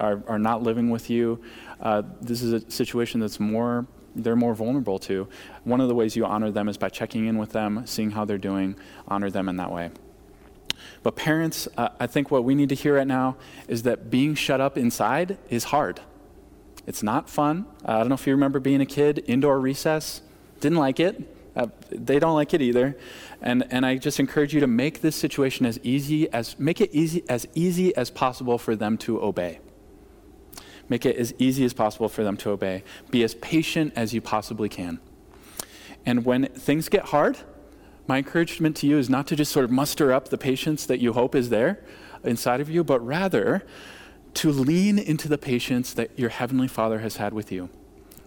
are, 0.00 0.24
are 0.26 0.40
not 0.40 0.64
living 0.64 0.90
with 0.90 1.08
you, 1.08 1.40
uh, 1.80 2.02
this 2.20 2.42
is 2.42 2.52
a 2.52 2.68
situation 2.68 3.20
that's 3.20 3.38
more 3.38 3.86
they're 4.16 4.36
more 4.36 4.54
vulnerable 4.54 4.98
to. 5.00 5.28
One 5.64 5.80
of 5.80 5.88
the 5.88 5.94
ways 5.94 6.16
you 6.16 6.24
honor 6.24 6.50
them 6.50 6.68
is 6.68 6.76
by 6.76 6.88
checking 6.88 7.26
in 7.26 7.38
with 7.38 7.52
them, 7.52 7.86
seeing 7.86 8.12
how 8.12 8.24
they're 8.24 8.38
doing, 8.38 8.76
honor 9.06 9.30
them 9.30 9.48
in 9.48 9.56
that 9.56 9.70
way. 9.70 9.90
But 11.02 11.16
parents, 11.16 11.68
uh, 11.76 11.90
I 12.00 12.06
think 12.06 12.30
what 12.30 12.44
we 12.44 12.54
need 12.54 12.68
to 12.70 12.74
hear 12.74 12.96
right 12.96 13.06
now 13.06 13.36
is 13.68 13.84
that 13.84 14.10
being 14.10 14.34
shut 14.34 14.60
up 14.60 14.76
inside 14.76 15.38
is 15.48 15.64
hard. 15.64 16.00
It's 16.86 17.02
not 17.02 17.28
fun. 17.28 17.66
Uh, 17.86 17.92
I 17.92 17.98
don't 17.98 18.08
know 18.08 18.14
if 18.14 18.26
you 18.26 18.32
remember 18.32 18.60
being 18.60 18.80
a 18.80 18.86
kid, 18.86 19.24
indoor 19.26 19.60
recess, 19.60 20.22
didn't 20.60 20.78
like 20.78 21.00
it. 21.00 21.32
Uh, 21.54 21.68
they 21.90 22.18
don't 22.18 22.34
like 22.34 22.52
it 22.54 22.60
either. 22.60 22.96
And, 23.40 23.66
and 23.70 23.86
I 23.86 23.96
just 23.96 24.20
encourage 24.20 24.52
you 24.52 24.60
to 24.60 24.66
make 24.66 25.00
this 25.00 25.16
situation 25.16 25.64
as 25.64 25.78
easy 25.82 26.30
as, 26.32 26.58
make 26.58 26.80
it 26.80 26.90
easy, 26.92 27.24
as 27.28 27.46
easy 27.54 27.96
as 27.96 28.10
possible 28.10 28.58
for 28.58 28.76
them 28.76 28.98
to 28.98 29.22
obey. 29.22 29.60
Make 30.88 31.04
it 31.04 31.16
as 31.16 31.34
easy 31.38 31.64
as 31.64 31.72
possible 31.72 32.08
for 32.08 32.22
them 32.22 32.36
to 32.38 32.50
obey. 32.50 32.84
Be 33.10 33.24
as 33.24 33.34
patient 33.34 33.92
as 33.96 34.14
you 34.14 34.20
possibly 34.20 34.68
can. 34.68 35.00
And 36.04 36.24
when 36.24 36.46
things 36.46 36.88
get 36.88 37.06
hard, 37.06 37.38
my 38.06 38.18
encouragement 38.18 38.76
to 38.76 38.86
you 38.86 38.98
is 38.98 39.10
not 39.10 39.26
to 39.28 39.36
just 39.36 39.50
sort 39.50 39.64
of 39.64 39.70
muster 39.70 40.12
up 40.12 40.28
the 40.28 40.38
patience 40.38 40.86
that 40.86 41.00
you 41.00 41.12
hope 41.12 41.34
is 41.34 41.48
there 41.48 41.80
inside 42.22 42.60
of 42.60 42.70
you, 42.70 42.84
but 42.84 43.04
rather 43.04 43.64
to 44.34 44.50
lean 44.50 44.98
into 44.98 45.28
the 45.28 45.38
patience 45.38 45.92
that 45.94 46.16
your 46.18 46.28
Heavenly 46.28 46.68
Father 46.68 47.00
has 47.00 47.16
had 47.16 47.32
with 47.32 47.50
you. 47.50 47.68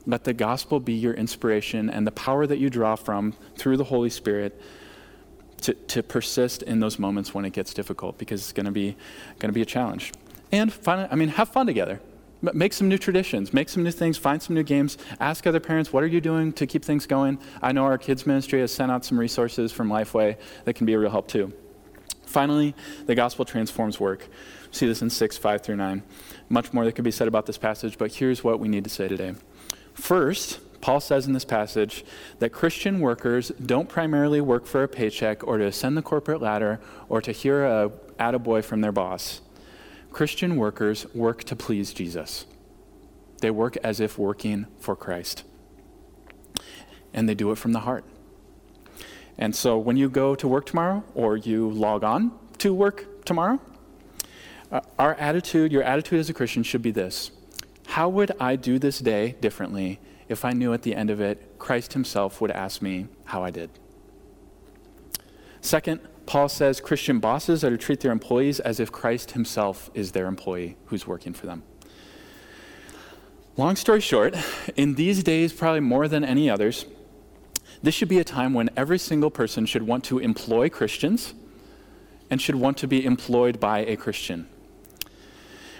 Let 0.05 0.23
the 0.23 0.33
gospel 0.33 0.79
be 0.79 0.93
your 0.93 1.13
inspiration 1.13 1.89
and 1.89 2.05
the 2.05 2.11
power 2.11 2.47
that 2.47 2.57
you 2.57 2.69
draw 2.69 2.95
from 2.95 3.35
through 3.55 3.77
the 3.77 3.83
Holy 3.85 4.09
Spirit 4.09 4.59
to, 5.61 5.73
to 5.73 6.01
persist 6.01 6.63
in 6.63 6.79
those 6.79 6.97
moments 6.97 7.33
when 7.33 7.45
it 7.45 7.53
gets 7.53 7.73
difficult 7.73 8.17
because 8.17 8.41
it's 8.41 8.53
going 8.53 8.65
to 8.65 8.71
be 8.71 8.95
going 9.39 9.49
to 9.49 9.53
be 9.53 9.61
a 9.61 9.65
challenge. 9.65 10.11
And 10.51 10.73
finally, 10.73 11.07
I 11.11 11.15
mean, 11.15 11.29
have 11.29 11.49
fun 11.49 11.67
together. 11.67 12.01
Make 12.41 12.71
some 12.71 12.87
new 12.87 12.97
traditions, 12.97 13.53
make 13.53 13.67
some 13.67 13.83
new 13.83 13.91
things, 13.91 14.17
find 14.17 14.41
some 14.41 14.55
new 14.55 14.63
games. 14.63 14.97
Ask 15.19 15.45
other 15.45 15.59
parents, 15.59 15.91
what 15.91 16.03
are 16.03 16.07
you 16.07 16.21
doing 16.21 16.53
to 16.53 16.65
keep 16.65 16.85
things 16.85 17.05
going? 17.05 17.37
I 17.61 17.73
know 17.73 17.83
our 17.83 17.97
kids' 17.97 18.25
ministry 18.25 18.61
has 18.61 18.71
sent 18.71 18.91
out 18.91 19.03
some 19.03 19.19
resources 19.19 19.73
from 19.73 19.89
Lifeway 19.89 20.37
that 20.63 20.73
can 20.73 20.85
be 20.85 20.93
a 20.93 20.99
real 20.99 21.11
help 21.11 21.27
too. 21.27 21.51
Finally, 22.25 22.75
the 23.07 23.15
gospel 23.15 23.43
transforms 23.43 23.99
work. 23.99 24.27
See 24.71 24.87
this 24.87 25.01
in 25.01 25.09
6, 25.09 25.37
5 25.37 25.61
through 25.61 25.75
9. 25.77 26.03
Much 26.47 26.71
more 26.71 26.85
that 26.85 26.93
could 26.93 27.03
be 27.03 27.11
said 27.11 27.27
about 27.27 27.45
this 27.45 27.57
passage, 27.57 27.97
but 27.97 28.13
here's 28.13 28.43
what 28.43 28.59
we 28.59 28.69
need 28.69 28.83
to 28.85 28.89
say 28.89 29.07
today. 29.07 29.33
First, 29.93 30.59
Paul 30.79 31.01
says 31.01 31.27
in 31.27 31.33
this 31.33 31.43
passage 31.43 32.05
that 32.37 32.51
Christian 32.51 33.01
workers 33.01 33.49
don't 33.63 33.89
primarily 33.89 34.39
work 34.39 34.65
for 34.65 34.83
a 34.83 34.87
paycheck 34.87 35.45
or 35.45 35.57
to 35.57 35.65
ascend 35.65 35.97
the 35.97 36.01
corporate 36.01 36.41
ladder 36.41 36.79
or 37.09 37.21
to 37.21 37.33
hear 37.33 37.65
a 37.65 37.91
attaboy 38.17 38.63
from 38.63 38.81
their 38.81 38.91
boss. 38.91 39.41
Christian 40.19 40.57
workers 40.57 41.05
work 41.15 41.45
to 41.45 41.55
please 41.55 41.93
Jesus. 41.93 42.45
They 43.39 43.51
work 43.51 43.77
as 43.77 44.01
if 44.01 44.17
working 44.17 44.65
for 44.77 44.93
Christ. 44.93 45.45
And 47.13 47.29
they 47.29 47.33
do 47.33 47.53
it 47.53 47.57
from 47.57 47.71
the 47.71 47.79
heart. 47.79 48.03
And 49.37 49.55
so 49.55 49.77
when 49.77 49.95
you 49.95 50.09
go 50.09 50.35
to 50.35 50.45
work 50.45 50.65
tomorrow 50.65 51.05
or 51.15 51.37
you 51.37 51.69
log 51.69 52.03
on 52.03 52.37
to 52.57 52.73
work 52.73 53.23
tomorrow, 53.23 53.61
uh, 54.69 54.81
our 54.97 55.15
attitude, 55.15 55.71
your 55.71 55.83
attitude 55.83 56.19
as 56.19 56.29
a 56.29 56.33
Christian 56.33 56.63
should 56.63 56.81
be 56.81 56.91
this 56.91 57.31
How 57.87 58.09
would 58.09 58.33
I 58.41 58.57
do 58.57 58.77
this 58.77 58.99
day 58.99 59.37
differently 59.39 60.01
if 60.27 60.43
I 60.43 60.51
knew 60.51 60.73
at 60.73 60.81
the 60.81 60.95
end 60.95 61.09
of 61.11 61.21
it 61.21 61.57
Christ 61.59 61.93
Himself 61.93 62.41
would 62.41 62.51
ask 62.51 62.81
me 62.81 63.07
how 63.23 63.41
I 63.41 63.51
did? 63.51 63.69
Second, 65.61 66.01
Paul 66.29 66.47
says 66.47 66.79
Christian 66.79 67.17
bosses 67.17 67.63
are 67.63 67.71
to 67.71 67.77
treat 67.77 68.01
their 68.01 68.11
employees 68.11 68.59
as 68.59 68.79
if 68.79 68.91
Christ 68.91 69.31
himself 69.31 69.89
is 69.95 70.11
their 70.11 70.27
employee 70.27 70.77
who's 70.85 71.07
working 71.07 71.33
for 71.33 71.47
them. 71.47 71.63
Long 73.57 73.75
story 73.75 73.99
short, 73.99 74.35
in 74.75 74.93
these 74.93 75.23
days, 75.23 75.51
probably 75.51 75.79
more 75.79 76.07
than 76.07 76.23
any 76.23 76.47
others, 76.47 76.85
this 77.81 77.95
should 77.95 78.09
be 78.09 78.19
a 78.19 78.23
time 78.23 78.53
when 78.53 78.69
every 78.77 78.99
single 78.99 79.31
person 79.31 79.65
should 79.65 79.81
want 79.81 80.03
to 80.03 80.19
employ 80.19 80.69
Christians 80.69 81.33
and 82.29 82.39
should 82.39 82.53
want 82.53 82.77
to 82.77 82.87
be 82.87 83.03
employed 83.03 83.59
by 83.59 83.79
a 83.79 83.95
Christian. 83.95 84.47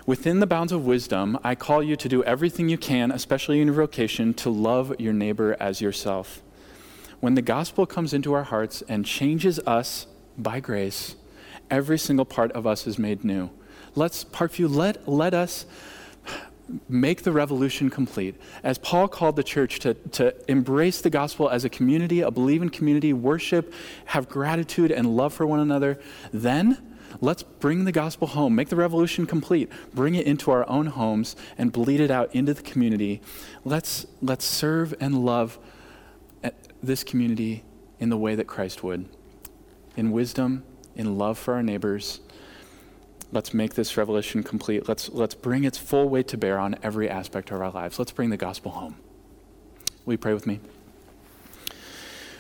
Within 0.08 0.40
the 0.40 0.48
bounds 0.48 0.72
of 0.72 0.84
wisdom, 0.84 1.38
I 1.44 1.54
call 1.54 1.84
you 1.84 1.96
to 1.98 2.10
do 2.10 2.24
everything 2.24 2.70
you 2.70 2.78
can, 2.80 3.12
especially 3.12 3.62
in 3.62 3.68
your 3.68 3.76
vocation, 3.76 4.34
to 4.34 4.50
love 4.50 5.00
your 5.00 5.14
neighbor 5.14 5.56
as 5.60 5.80
yourself. 5.80 6.42
When 7.20 7.36
the 7.36 7.44
gospel 7.44 7.86
comes 7.86 8.16
into 8.16 8.34
our 8.34 8.46
hearts 8.46 8.82
and 8.90 9.06
changes 9.06 9.60
us 9.68 10.08
by 10.42 10.60
grace, 10.60 11.16
every 11.70 12.00
single 12.00 12.26
part 12.26 12.52
of 12.54 12.66
us 12.66 12.88
is 12.88 12.98
made 12.98 13.24
new. 13.24 13.50
Let's, 13.96 14.24
Parkview, 14.24 14.74
let, 14.74 15.08
let 15.08 15.34
us 15.34 15.66
make 16.88 17.24
the 17.24 17.32
revolution 17.32 17.90
complete. 17.90 18.36
As 18.64 18.78
Paul 18.78 19.08
called 19.08 19.36
the 19.36 19.44
church 19.44 19.80
to, 19.80 19.94
to 19.94 20.34
embrace 20.50 21.02
the 21.02 21.10
gospel 21.10 21.50
as 21.50 21.66
a 21.66 21.70
community, 21.70 22.22
a 22.22 22.32
believing 22.32 22.70
community, 22.70 23.14
worship, 23.14 23.74
have 24.06 24.30
gratitude 24.30 24.92
and 24.92 25.16
love 25.16 25.34
for 25.34 25.46
one 25.46 25.60
another, 25.60 26.00
then 26.32 26.78
let's 27.22 27.42
bring 27.42 27.86
the 27.86 27.92
gospel 27.92 28.28
home, 28.28 28.56
make 28.56 28.70
the 28.70 28.76
revolution 28.76 29.26
complete, 29.26 29.72
bring 29.94 30.16
it 30.16 30.28
into 30.28 30.52
our 30.52 30.68
own 30.70 30.88
homes, 30.88 31.36
and 31.58 31.72
bleed 31.72 32.00
it 32.00 32.12
out 32.12 32.34
into 32.36 32.54
the 32.54 32.62
community. 32.62 33.22
Let's, 33.66 34.06
let's 34.22 34.46
serve 34.46 34.94
and 35.00 35.26
love 35.26 35.58
eh, 36.44 36.52
this 36.84 37.04
community 37.04 37.64
in 38.00 38.10
the 38.10 38.18
way 38.18 38.36
that 38.36 38.46
Christ 38.46 38.84
would 38.84 39.10
in 39.96 40.12
wisdom, 40.12 40.64
in 40.96 41.18
love 41.18 41.38
for 41.38 41.54
our 41.54 41.64
neighbors. 41.64 42.20
Let's 43.32 43.54
make 43.54 43.76
this 43.76 43.96
revelation 43.96 44.44
complete. 44.44 44.88
Let's, 44.88 45.10
let's 45.10 45.36
bring 45.36 45.64
its 45.64 45.78
full 45.78 46.10
weight 46.10 46.28
to 46.30 46.38
bear 46.38 46.58
on 46.58 46.76
every 46.82 47.10
aspect 47.10 47.52
of 47.52 47.62
our 47.62 47.70
lives. 47.72 48.00
Let's 48.00 48.12
bring 48.12 48.30
the 48.30 48.38
gospel 48.38 48.72
home. 48.72 48.96
Will 50.06 50.14
you 50.14 50.18
pray 50.18 50.34
with 50.34 50.48
me? 50.48 50.60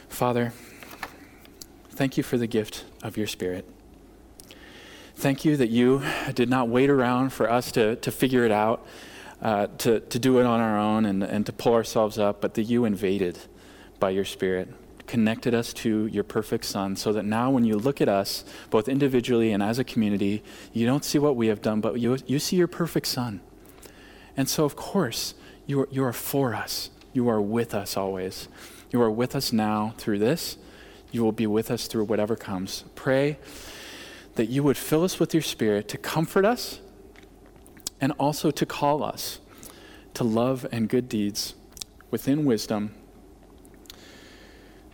Father, 0.07 0.51
thank 1.91 2.17
you 2.17 2.23
for 2.23 2.37
the 2.37 2.47
gift 2.47 2.85
of 3.03 3.17
your 3.17 3.27
Spirit. 3.27 3.69
Thank 5.15 5.45
you 5.45 5.57
that 5.57 5.69
you 5.69 6.01
did 6.33 6.49
not 6.49 6.69
wait 6.69 6.89
around 6.89 7.31
for 7.31 7.49
us 7.49 7.71
to, 7.73 7.97
to 7.97 8.11
figure 8.11 8.45
it 8.45 8.51
out, 8.51 8.85
uh, 9.41 9.67
to, 9.79 9.99
to 9.99 10.17
do 10.17 10.39
it 10.39 10.45
on 10.45 10.59
our 10.59 10.79
own 10.79 11.05
and, 11.05 11.21
and 11.21 11.45
to 11.45 11.53
pull 11.53 11.73
ourselves 11.73 12.17
up, 12.17 12.41
but 12.41 12.55
that 12.55 12.63
you 12.63 12.85
invaded 12.85 13.37
by 13.99 14.09
your 14.09 14.25
Spirit 14.25 14.73
connected 15.09 15.55
us 15.55 15.73
to 15.73 16.05
your 16.05 16.23
perfect 16.23 16.63
Son, 16.63 16.95
so 16.95 17.11
that 17.11 17.25
now 17.25 17.49
when 17.49 17.65
you 17.65 17.75
look 17.75 17.99
at 17.99 18.07
us, 18.07 18.45
both 18.69 18.87
individually 18.87 19.51
and 19.51 19.63
as 19.63 19.79
a 19.79 19.83
community, 19.83 20.43
you 20.71 20.85
don't 20.85 21.03
see 21.03 21.17
what 21.17 21.35
we 21.35 21.47
have 21.47 21.63
done, 21.63 21.81
but 21.81 21.99
you, 21.99 22.17
you 22.27 22.37
see 22.37 22.55
your 22.55 22.67
perfect 22.67 23.07
Son. 23.07 23.41
And 24.37 24.47
so, 24.47 24.65
of 24.65 24.75
course, 24.75 25.33
you 25.65 25.81
are, 25.81 25.87
you 25.89 26.03
are 26.03 26.13
for 26.13 26.53
us. 26.53 26.91
You 27.11 27.27
are 27.27 27.41
with 27.41 27.73
us 27.73 27.97
always. 27.97 28.47
You 28.91 29.01
are 29.01 29.09
with 29.09 29.35
us 29.35 29.51
now 29.51 29.95
through 29.97 30.19
this. 30.19 30.57
You 31.11 31.23
will 31.23 31.31
be 31.31 31.47
with 31.47 31.71
us 31.71 31.87
through 31.87 32.03
whatever 32.03 32.35
comes. 32.35 32.85
Pray 32.93 33.39
that 34.35 34.45
you 34.45 34.61
would 34.61 34.77
fill 34.77 35.03
us 35.03 35.19
with 35.19 35.33
your 35.33 35.41
Spirit 35.41 35.87
to 35.87 35.97
comfort 35.97 36.45
us 36.45 36.79
and 37.99 38.11
also 38.19 38.51
to 38.51 38.65
call 38.65 39.03
us 39.03 39.39
to 40.13 40.23
love 40.23 40.67
and 40.71 40.87
good 40.87 41.09
deeds 41.09 41.55
within 42.11 42.45
wisdom 42.45 42.93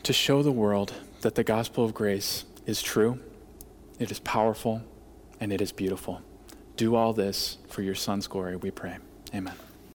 to 0.06 0.13
show 0.13 0.44
the 0.44 0.52
world 0.52 0.94
that 1.22 1.34
the 1.34 1.44
gospel 1.44 1.84
of 1.84 1.91
grace 1.96 2.46
is 2.68 2.80
true, 2.80 3.20
it 3.98 4.12
is 4.12 4.20
powerful, 4.20 4.84
and 5.39 5.52
it 5.52 5.62
is 5.62 5.72
beautiful. 5.72 6.22
Do 6.78 6.94
all 6.94 7.12
this 7.12 7.58
for 7.68 7.82
your 7.82 7.96
Son's 7.96 8.28
glory, 8.28 8.56
we 8.56 8.70
pray. 8.70 8.98
Amen. 9.34 9.56